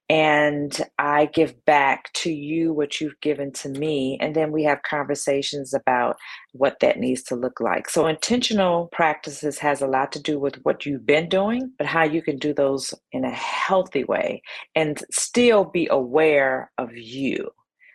and 0.09 0.81
I 0.97 1.25
give 1.25 1.65
back 1.65 2.11
to 2.13 2.31
you 2.31 2.73
what 2.73 3.01
you've 3.01 3.19
given 3.21 3.51
to 3.53 3.69
me. 3.69 4.17
And 4.21 4.35
then 4.35 4.51
we 4.51 4.63
have 4.63 4.81
conversations 4.83 5.73
about 5.73 6.17
what 6.53 6.79
that 6.79 6.97
needs 6.97 7.23
to 7.23 7.35
look 7.35 7.59
like. 7.59 7.89
So, 7.89 8.07
intentional 8.07 8.87
practices 8.91 9.59
has 9.59 9.81
a 9.81 9.87
lot 9.87 10.11
to 10.13 10.21
do 10.21 10.39
with 10.39 10.55
what 10.63 10.85
you've 10.85 11.05
been 11.05 11.27
doing, 11.27 11.71
but 11.77 11.87
how 11.87 12.03
you 12.03 12.21
can 12.21 12.37
do 12.37 12.53
those 12.53 12.93
in 13.11 13.25
a 13.25 13.31
healthy 13.31 14.03
way 14.05 14.41
and 14.75 15.03
still 15.11 15.65
be 15.65 15.87
aware 15.91 16.71
of 16.77 16.95
you. 16.95 17.49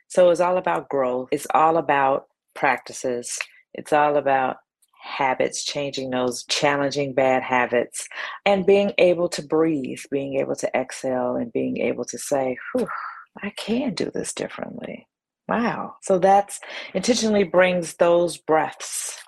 So, 0.08 0.30
it's 0.30 0.40
all 0.40 0.58
about 0.58 0.90
growth, 0.90 1.28
it's 1.32 1.46
all 1.54 1.78
about 1.78 2.26
practices, 2.54 3.38
it's 3.72 3.92
all 3.92 4.16
about 4.16 4.56
habits, 5.02 5.64
changing 5.64 6.10
those 6.10 6.44
challenging 6.44 7.12
bad 7.12 7.42
habits, 7.42 8.08
and 8.46 8.64
being 8.64 8.92
able 8.98 9.28
to 9.28 9.42
breathe, 9.42 10.00
being 10.10 10.38
able 10.38 10.54
to 10.56 10.70
exhale, 10.76 11.36
and 11.36 11.52
being 11.52 11.78
able 11.78 12.04
to 12.04 12.18
say, 12.18 12.56
I 13.42 13.50
can 13.56 13.94
do 13.94 14.10
this 14.10 14.32
differently. 14.32 15.08
Wow. 15.48 15.96
So 16.02 16.18
that's 16.18 16.60
intentionally 16.94 17.44
brings 17.44 17.94
those 17.94 18.38
breaths 18.38 19.18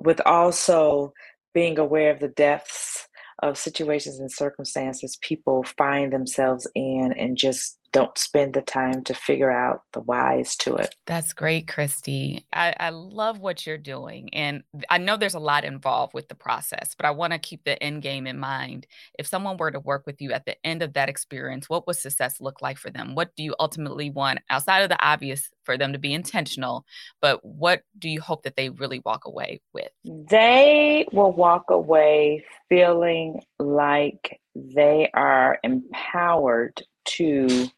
with 0.00 0.20
also 0.24 1.12
being 1.52 1.78
aware 1.78 2.10
of 2.10 2.20
the 2.20 2.28
depths 2.28 3.06
of 3.42 3.58
situations 3.58 4.18
and 4.18 4.32
circumstances 4.32 5.18
people 5.20 5.64
find 5.76 6.12
themselves 6.12 6.66
in 6.74 7.12
and 7.18 7.36
just 7.36 7.78
don't 7.94 8.18
spend 8.18 8.54
the 8.54 8.60
time 8.60 9.04
to 9.04 9.14
figure 9.14 9.52
out 9.52 9.82
the 9.92 10.00
whys 10.00 10.56
to 10.56 10.74
it. 10.74 10.92
That's 11.06 11.32
great, 11.32 11.68
Christy. 11.68 12.44
I, 12.52 12.74
I, 12.80 12.90
love 12.90 13.38
what 13.38 13.64
you're 13.64 13.78
doing. 13.78 14.34
And 14.34 14.64
I 14.90 14.98
know 14.98 15.16
there's 15.16 15.34
a 15.34 15.38
lot 15.38 15.64
involved 15.64 16.12
with 16.12 16.26
the 16.26 16.34
process, 16.34 16.96
but 16.96 17.06
I 17.06 17.12
want 17.12 17.34
to 17.34 17.38
keep 17.38 17.62
the 17.62 17.80
end 17.80 18.02
game 18.02 18.26
in 18.26 18.36
mind. 18.36 18.88
If 19.16 19.28
someone 19.28 19.58
were 19.58 19.70
to 19.70 19.78
work 19.78 20.06
with 20.06 20.20
you 20.20 20.32
at 20.32 20.44
the 20.44 20.56
end 20.66 20.82
of 20.82 20.94
that 20.94 21.08
experience, 21.08 21.68
what 21.68 21.86
would 21.86 21.94
success 21.94 22.40
look 22.40 22.60
like 22.60 22.78
for 22.78 22.90
them? 22.90 23.14
What 23.14 23.30
do 23.36 23.44
you 23.44 23.54
ultimately 23.60 24.10
want 24.10 24.40
outside 24.50 24.80
of 24.80 24.88
the 24.88 25.00
obvious 25.00 25.48
for 25.62 25.78
them 25.78 25.92
to 25.92 25.98
be 26.00 26.12
intentional? 26.12 26.84
But 27.22 27.44
what 27.44 27.82
do 27.96 28.08
you 28.08 28.20
hope 28.20 28.42
that 28.42 28.56
they 28.56 28.70
really 28.70 29.02
walk 29.04 29.24
away 29.24 29.60
with? 29.72 29.90
They 30.04 31.06
will 31.12 31.32
walk 31.32 31.66
away 31.70 32.44
feeling 32.68 33.40
like 33.60 34.40
they 34.56 35.10
are 35.14 35.60
empowered 35.62 36.82
to 37.04 37.68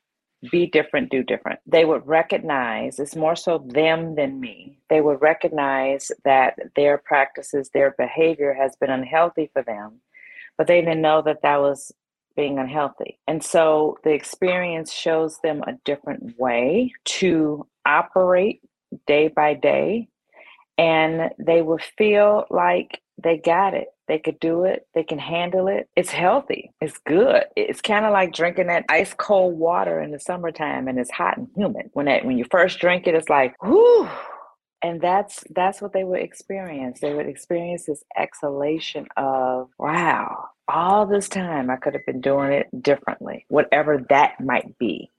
be 0.51 0.67
different, 0.67 1.11
do 1.11 1.23
different. 1.23 1.61
They 1.67 1.85
would 1.85 2.07
recognize 2.07 2.99
it's 2.99 3.17
more 3.17 3.37
so 3.37 3.67
them 3.67 4.15
than 4.15 4.41
me. 4.41 4.79
They 4.91 5.01
would 5.01 5.21
recognize 5.21 6.13
that 6.25 6.59
their 6.75 6.99
practices, 6.99 7.71
their 7.71 7.95
behavior 7.99 8.55
has 8.55 8.77
been 8.77 8.91
unhealthy 8.91 9.51
for 9.53 9.63
them, 9.63 10.01
but 10.59 10.67
they 10.67 10.81
didn't 10.81 11.03
know 11.03 11.23
that 11.23 11.43
that 11.43 11.61
was 11.61 11.93
being 12.37 12.59
unhealthy. 12.59 13.19
And 13.27 13.43
so 13.43 13.97
the 14.05 14.13
experience 14.13 14.93
shows 14.93 15.39
them 15.43 15.63
a 15.63 15.79
different 15.85 16.39
way 16.39 16.93
to 17.05 17.67
operate 17.87 18.61
day 19.07 19.29
by 19.29 19.55
day. 19.55 20.09
And 20.79 21.31
they 21.39 21.63
will 21.63 21.81
feel 21.97 22.45
like 22.51 23.01
they 23.23 23.39
got 23.39 23.75
it. 23.75 23.89
They 24.09 24.19
could 24.19 24.39
do 24.41 24.65
it. 24.65 24.87
They 24.95 25.03
can 25.03 25.19
handle 25.19 25.69
it. 25.69 25.89
It's 25.97 26.11
healthy. 26.11 26.73
It's 26.81 26.99
good. 26.99 27.45
It's 27.57 27.81
kind 27.81 28.05
of 28.05 28.13
like 28.13 28.33
drinking 28.33 28.69
that 28.69 28.85
ice 28.89 29.15
cold 29.15 29.59
water 29.59 30.01
in 30.01 30.13
the 30.13 30.21
summertime 30.21 30.87
and 30.87 30.99
it's 30.99 31.11
hot 31.11 31.37
and 31.37 31.49
humid. 31.57 31.91
When 31.93 32.07
that 32.07 32.25
when 32.25 32.39
you 32.39 32.45
first 32.51 32.79
drink 32.79 33.07
it, 33.07 33.15
it's 33.15 33.29
like, 33.29 33.61
whoo. 33.63 34.09
And 34.83 35.01
that's 35.01 35.43
that's 35.51 35.81
what 35.81 35.93
they 35.93 36.05
would 36.05 36.21
experience. 36.21 37.01
They 37.01 37.15
would 37.15 37.27
experience 37.27 37.87
this 37.87 38.05
exhalation 38.17 39.07
of, 39.17 39.71
wow, 39.79 40.51
all 40.69 41.07
this 41.07 41.29
time 41.29 41.71
I 41.71 41.77
could 41.77 41.95
have 41.95 42.07
been 42.07 42.21
doing 42.21 42.53
it 42.53 42.69
differently, 42.83 43.47
whatever 43.49 44.05
that 44.11 44.41
might 44.41 44.79
be. 44.79 45.11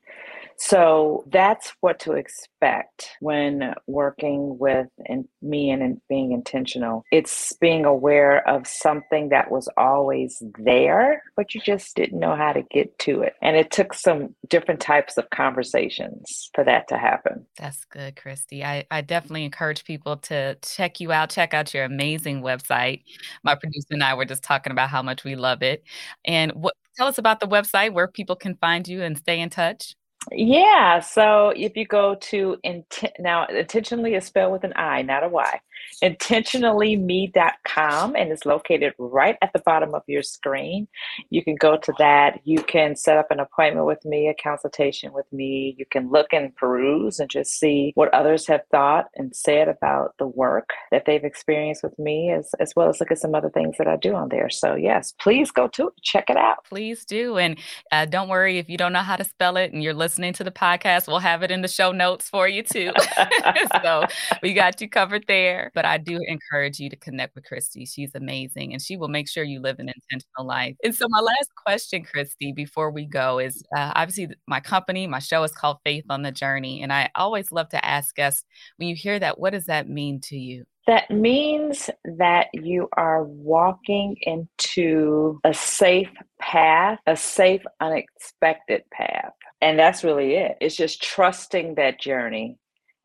So 0.60 1.24
that's 1.32 1.74
what 1.82 2.00
to 2.02 2.14
expect 2.14 3.10
when 3.20 3.74
working 3.86 4.58
with 4.58 4.88
and 5.06 5.28
me 5.42 5.70
and, 5.70 6.02
being 6.10 6.32
intentional. 6.32 7.04
It's 7.12 7.54
being 7.54 7.86
aware 7.86 8.48
of 8.48 8.68
something 8.68 9.30
that 9.30 9.52
was 9.52 9.70
always 9.78 10.42
there, 10.60 11.24
but 11.36 11.54
you 11.54 11.62
just 11.62 11.96
didn't 11.96 12.20
know 12.20 12.36
how 12.36 12.54
to 12.54 12.62
get 12.64 12.98
to 13.00 13.22
it. 13.22 13.34
And 13.42 13.56
it 13.56 13.72
took 13.72 13.94
some 13.94 14.36
different 14.50 14.80
types 14.80 15.18
of 15.18 15.30
conversations 15.30 16.50
for 16.54 16.64
that 16.64 16.88
to 16.90 16.98
happen. 16.98 17.46
That's 17.58 17.86
good, 17.86 18.16
Christy. 18.16 18.64
I, 18.64 18.86
I 18.92 19.02
definitely 19.02 19.46
encourage 19.46 19.86
people 19.86 20.18
to 20.18 20.56
check 20.62 21.00
you 21.00 21.12
out, 21.12 21.30
check 21.30 21.54
out 21.54 21.74
your 21.74 21.86
amazing 21.86 22.42
website. 22.42 23.04
My 23.44 23.56
producer 23.56 23.88
and 23.92 24.04
I 24.04 24.14
were 24.14 24.26
just 24.26 24.44
talking 24.44 24.72
about 24.72 24.90
how 24.90 25.02
much 25.02 25.24
we 25.24 25.36
love 25.36 25.62
it. 25.62 25.84
And 26.26 26.52
what 26.52 26.74
tell 26.98 27.08
us 27.08 27.18
about 27.18 27.40
the 27.40 27.48
website 27.48 27.94
where 27.94 28.08
people 28.08 28.36
can 28.36 28.56
find 28.56 28.88
you 28.88 29.04
and 29.04 29.18
stay 29.18 29.40
in 29.40 29.50
touch. 29.50 29.96
Yeah. 30.32 31.00
So 31.00 31.50
if 31.56 31.76
you 31.78 31.86
go 31.86 32.16
to 32.16 32.58
intent 32.64 33.14
now, 33.20 33.46
intentionally 33.48 34.16
is 34.16 34.26
spelled 34.26 34.52
with 34.54 34.64
an 34.64 34.74
I, 34.76 35.02
not 35.02 35.24
a 35.24 35.30
Y. 35.30 35.60
Intentionallyme.com, 36.04 38.16
and 38.16 38.32
it's 38.32 38.46
located 38.46 38.94
right 39.00 39.36
at 39.42 39.52
the 39.54 39.62
bottom 39.66 39.96
of 39.96 40.04
your 40.08 40.22
screen. 40.24 40.88
You 41.30 41.44
can 41.44 41.56
go 41.56 41.78
to 41.78 41.94
that. 41.98 42.42
You 42.44 42.62
can 42.62 42.96
set 42.96 43.18
up 43.18 43.32
an 43.32 43.40
appointment 43.40 43.88
with 43.88 44.06
me, 44.06 44.28
a 44.28 44.36
consultation 44.36 45.14
with 45.14 45.26
me. 45.32 45.76
You 45.78 45.86
can 45.90 46.12
look 46.12 46.34
and 46.34 46.54
peruse 46.56 47.20
and 47.20 47.30
just 47.30 47.60
see 47.60 47.92
what 47.96 48.14
others 48.14 48.46
have 48.48 48.62
thought 48.72 49.06
and 49.16 49.36
said 49.36 49.68
about 49.68 50.14
the 50.20 50.28
work 50.28 50.70
that 50.92 51.06
they've 51.06 51.24
experienced 51.24 51.82
with 51.84 51.98
me, 51.98 52.32
as, 52.32 52.52
as 52.60 52.74
well 52.76 52.90
as 52.90 53.00
look 53.00 53.12
at 53.12 53.20
some 53.20 53.34
other 53.34 53.50
things 53.50 53.78
that 53.78 53.88
I 53.88 53.96
do 53.96 54.14
on 54.14 54.28
there. 54.30 54.50
So, 54.50 54.76
yes, 54.76 55.14
please 55.20 55.52
go 55.52 55.68
to 55.70 55.88
it, 55.88 55.94
check 56.02 56.30
it 56.30 56.38
out. 56.38 56.66
Please 56.66 57.06
do. 57.06 57.38
And 57.38 57.58
uh, 57.92 58.06
don't 58.06 58.30
worry 58.30 58.58
if 58.58 58.70
you 58.70 58.78
don't 58.78 58.94
know 58.94 59.00
how 59.00 59.16
to 59.16 59.24
spell 59.24 59.58
it 59.58 59.74
and 59.74 59.82
you're 59.82 59.94
listening 59.94 60.08
listening 60.08 60.34
to 60.34 60.44
the 60.44 60.52
podcast, 60.52 61.08
we'll 61.08 61.20
have 61.20 61.44
it 61.44 61.52
in 61.52 61.62
the 61.62 61.68
show 61.68 61.92
notes 61.92 62.30
for 62.30 62.48
you 62.48 62.64
too. 62.64 62.92
so 63.84 64.04
we 64.42 64.54
got 64.54 64.80
you 64.82 64.90
covered 64.90 65.26
there. 65.28 65.70
But 65.78 65.86
I 65.86 66.00
do 66.00 66.20
encourage 66.28 66.80
you 66.80 66.90
to 66.90 66.96
connect 66.96 67.36
with 67.36 67.46
Christy. 67.46 67.86
She's 67.86 68.10
amazing 68.16 68.74
and 68.74 68.82
she 68.82 68.98
will 68.98 69.10
make 69.10 69.30
sure 69.30 69.44
you 69.44 69.60
live 69.60 69.78
an 69.78 69.90
intentional 69.90 70.48
life. 70.48 70.76
And 70.84 70.96
so, 70.96 71.06
my 71.08 71.20
last 71.20 71.52
question, 71.56 72.04
Christy, 72.04 72.52
before 72.52 72.90
we 72.90 73.06
go 73.06 73.38
is 73.38 73.62
uh, 73.78 73.92
obviously 73.94 74.30
my 74.48 74.60
company, 74.60 75.06
my 75.06 75.20
show 75.20 75.44
is 75.44 75.52
called 75.52 75.78
Faith 75.86 76.06
on 76.10 76.24
the 76.24 76.32
Journey. 76.32 76.82
And 76.82 76.92
I 76.92 77.12
always 77.14 77.52
love 77.52 77.70
to 77.70 77.86
ask 77.86 78.16
guests 78.16 78.44
when 78.78 78.90
you 78.90 78.96
hear 78.96 79.20
that, 79.20 79.40
what 79.40 79.52
does 79.52 79.66
that 79.66 79.88
mean 79.88 80.20
to 80.22 80.36
you? 80.36 80.66
That 80.88 81.12
means 81.12 81.92
that 82.06 82.48
you 82.54 82.90
are 82.94 83.24
walking 83.24 84.16
into 84.24 85.40
a 85.44 85.54
safe 85.54 86.10
path, 86.40 86.98
a 87.06 87.16
safe, 87.16 87.62
unexpected 87.80 88.82
path. 88.92 89.34
And 89.62 89.78
that's 89.78 90.04
really 90.04 90.34
it. 90.34 90.58
It's 90.60 90.76
just 90.76 91.04
trusting 91.04 91.76
that 91.76 92.00
journey. 92.00 92.58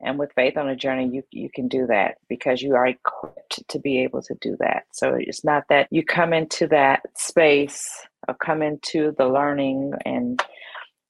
And 0.02 0.18
with 0.18 0.32
faith 0.34 0.56
on 0.56 0.68
a 0.68 0.76
journey, 0.76 1.08
you, 1.12 1.22
you 1.30 1.48
can 1.54 1.68
do 1.68 1.86
that 1.86 2.16
because 2.28 2.60
you 2.60 2.74
are 2.74 2.86
equipped 2.86 3.62
to 3.68 3.78
be 3.78 4.02
able 4.02 4.22
to 4.22 4.34
do 4.40 4.56
that. 4.58 4.84
So 4.92 5.16
it's 5.18 5.44
not 5.44 5.64
that 5.68 5.88
you 5.90 6.04
come 6.04 6.32
into 6.32 6.66
that 6.68 7.02
space 7.16 7.82
or 8.28 8.34
come 8.34 8.62
into 8.62 9.14
the 9.16 9.26
learning 9.26 9.92
and 10.04 10.42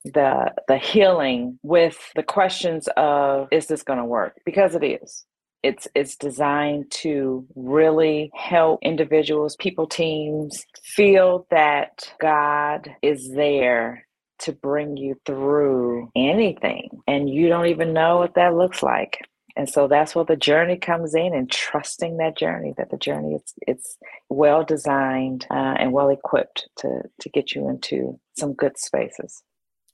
the 0.05 0.53
the 0.67 0.79
healing 0.79 1.61
with 1.63 1.97
the 2.17 2.25
questions 2.25 2.89
of 2.97 3.47
is 3.53 3.69
this 3.69 3.85
going 3.85 4.01
to 4.01 4.05
work 4.05 4.35
because 4.45 4.75
it 4.75 4.83
is 4.83 5.25
it's 5.63 5.87
it's 5.95 6.17
designed 6.17 6.91
to 6.91 7.47
really 7.55 8.31
help 8.35 8.81
individuals, 8.83 9.57
people, 9.57 9.87
teams 9.87 10.65
feel 10.83 11.47
that 11.51 12.13
God 12.21 12.91
is 13.03 13.31
there 13.35 14.07
to 14.43 14.53
bring 14.53 14.97
you 14.97 15.17
through 15.25 16.11
anything 16.17 16.91
and 17.07 17.29
you 17.29 17.49
don't 17.49 17.67
even 17.67 17.93
know 17.93 18.19
what 18.19 18.35
that 18.35 18.55
looks 18.55 18.83
like. 18.83 19.19
And 19.55 19.69
so 19.69 19.87
that's 19.87 20.15
where 20.15 20.25
the 20.25 20.37
journey 20.37 20.79
comes 20.79 21.15
in 21.15 21.35
and 21.35 21.51
trusting 21.51 22.17
that 22.17 22.39
journey, 22.39 22.73
that 22.79 22.91
the 22.91 22.97
journey 22.97 23.35
is 23.35 23.55
it's 23.67 23.99
well 24.31 24.65
designed 24.65 25.47
uh, 25.51 25.75
and 25.79 25.93
well 25.93 26.09
equipped 26.09 26.69
to 26.79 27.03
to 27.21 27.29
get 27.29 27.55
you 27.55 27.69
into 27.69 28.19
some 28.39 28.55
good 28.55 28.79
spaces. 28.79 29.43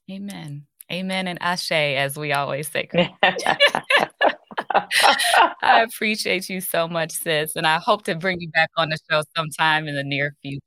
Amen. 0.09 0.65
Amen 0.91 1.27
and 1.27 1.37
ashe, 1.41 1.71
as 1.71 2.17
we 2.17 2.31
always 2.31 2.69
say. 2.69 2.89
I 4.71 5.81
appreciate 5.81 6.49
you 6.49 6.61
so 6.61 6.87
much, 6.87 7.11
sis. 7.11 7.55
And 7.55 7.65
I 7.65 7.77
hope 7.77 8.03
to 8.05 8.15
bring 8.15 8.39
you 8.39 8.49
back 8.49 8.69
on 8.77 8.89
the 8.89 8.97
show 9.09 9.23
sometime 9.35 9.87
in 9.87 9.95
the 9.95 10.03
near 10.03 10.35
future. 10.41 10.61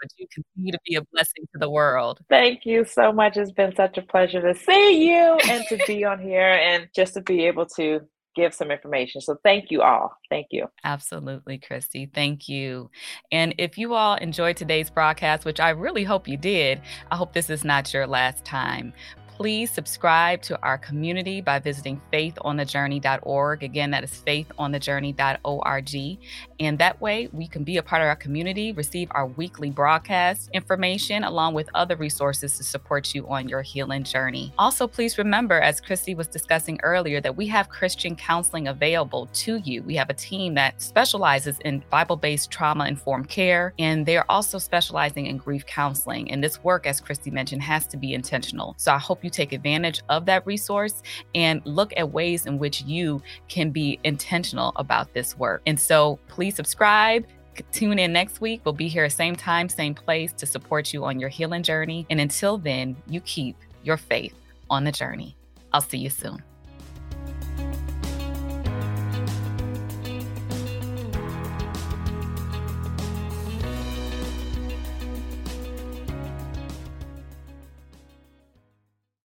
But 0.00 0.10
you 0.16 0.26
continue 0.32 0.72
to 0.72 0.78
be 0.84 0.96
a 0.96 1.02
blessing 1.12 1.46
to 1.52 1.58
the 1.58 1.70
world. 1.70 2.20
Thank 2.28 2.66
you 2.66 2.84
so 2.84 3.12
much. 3.12 3.36
It's 3.36 3.50
been 3.50 3.74
such 3.74 3.96
a 3.98 4.02
pleasure 4.02 4.40
to 4.42 4.58
see 4.58 5.08
you 5.08 5.38
and 5.48 5.64
to 5.68 5.78
be 5.86 6.04
on 6.04 6.20
here 6.20 6.52
and 6.52 6.88
just 6.94 7.14
to 7.14 7.20
be 7.22 7.46
able 7.46 7.66
to 7.76 8.00
give 8.36 8.54
some 8.54 8.70
information. 8.70 9.20
So 9.22 9.38
thank 9.42 9.70
you 9.70 9.80
all. 9.80 10.14
Thank 10.28 10.48
you. 10.50 10.66
Absolutely, 10.84 11.58
Christy. 11.58 12.10
Thank 12.14 12.48
you. 12.48 12.90
And 13.32 13.54
if 13.56 13.78
you 13.78 13.94
all 13.94 14.16
enjoyed 14.16 14.58
today's 14.58 14.90
broadcast, 14.90 15.46
which 15.46 15.58
I 15.58 15.70
really 15.70 16.04
hope 16.04 16.28
you 16.28 16.36
did, 16.36 16.82
I 17.10 17.16
hope 17.16 17.32
this 17.32 17.48
is 17.48 17.64
not 17.64 17.92
your 17.94 18.06
last 18.06 18.44
time. 18.44 18.92
Please 19.36 19.70
subscribe 19.70 20.40
to 20.40 20.58
our 20.62 20.78
community 20.78 21.42
by 21.42 21.58
visiting 21.58 22.00
faithonthejourney.org. 22.10 23.62
Again, 23.62 23.90
that 23.90 24.02
is 24.02 24.22
faithonthejourney.org. 24.26 26.18
And 26.58 26.78
that 26.78 26.98
way 27.02 27.28
we 27.34 27.46
can 27.46 27.62
be 27.62 27.76
a 27.76 27.82
part 27.82 28.00
of 28.00 28.08
our 28.08 28.16
community, 28.16 28.72
receive 28.72 29.08
our 29.10 29.26
weekly 29.26 29.68
broadcast 29.68 30.48
information, 30.54 31.22
along 31.22 31.52
with 31.52 31.68
other 31.74 31.96
resources 31.96 32.56
to 32.56 32.64
support 32.64 33.14
you 33.14 33.28
on 33.28 33.46
your 33.46 33.60
healing 33.60 34.04
journey. 34.04 34.54
Also, 34.56 34.88
please 34.88 35.18
remember, 35.18 35.60
as 35.60 35.82
Christy 35.82 36.14
was 36.14 36.28
discussing 36.28 36.80
earlier, 36.82 37.20
that 37.20 37.36
we 37.36 37.46
have 37.48 37.68
Christian 37.68 38.16
counseling 38.16 38.68
available 38.68 39.26
to 39.34 39.56
you. 39.56 39.82
We 39.82 39.96
have 39.96 40.08
a 40.08 40.14
team 40.14 40.54
that 40.54 40.80
specializes 40.80 41.58
in 41.58 41.84
Bible 41.90 42.16
based 42.16 42.50
trauma 42.50 42.86
informed 42.86 43.28
care, 43.28 43.74
and 43.78 44.06
they're 44.06 44.30
also 44.30 44.56
specializing 44.56 45.26
in 45.26 45.36
grief 45.36 45.66
counseling. 45.66 46.30
And 46.30 46.42
this 46.42 46.64
work, 46.64 46.86
as 46.86 47.02
Christy 47.02 47.30
mentioned, 47.30 47.60
has 47.64 47.86
to 47.88 47.98
be 47.98 48.14
intentional. 48.14 48.74
So 48.78 48.94
I 48.94 48.98
hope 48.98 49.25
you 49.26 49.30
take 49.30 49.52
advantage 49.52 50.00
of 50.08 50.24
that 50.24 50.46
resource 50.46 51.02
and 51.34 51.60
look 51.66 51.92
at 51.98 52.10
ways 52.10 52.46
in 52.46 52.58
which 52.58 52.82
you 52.82 53.20
can 53.48 53.70
be 53.70 53.98
intentional 54.04 54.72
about 54.76 55.12
this 55.12 55.36
work. 55.36 55.60
And 55.66 55.78
so 55.78 56.18
please 56.28 56.56
subscribe. 56.56 57.26
Tune 57.72 57.98
in 57.98 58.12
next 58.12 58.40
week. 58.40 58.60
We'll 58.64 58.74
be 58.74 58.88
here 58.88 59.08
same 59.08 59.34
time, 59.34 59.68
same 59.68 59.94
place 59.94 60.32
to 60.34 60.46
support 60.46 60.92
you 60.92 61.04
on 61.04 61.18
your 61.18 61.28
healing 61.28 61.62
journey. 61.62 62.06
And 62.08 62.20
until 62.20 62.56
then, 62.58 62.96
you 63.08 63.20
keep 63.20 63.56
your 63.82 63.96
faith 63.96 64.34
on 64.70 64.84
the 64.84 64.92
journey. 64.92 65.36
I'll 65.72 65.80
see 65.80 65.98
you 65.98 66.10
soon. 66.10 66.42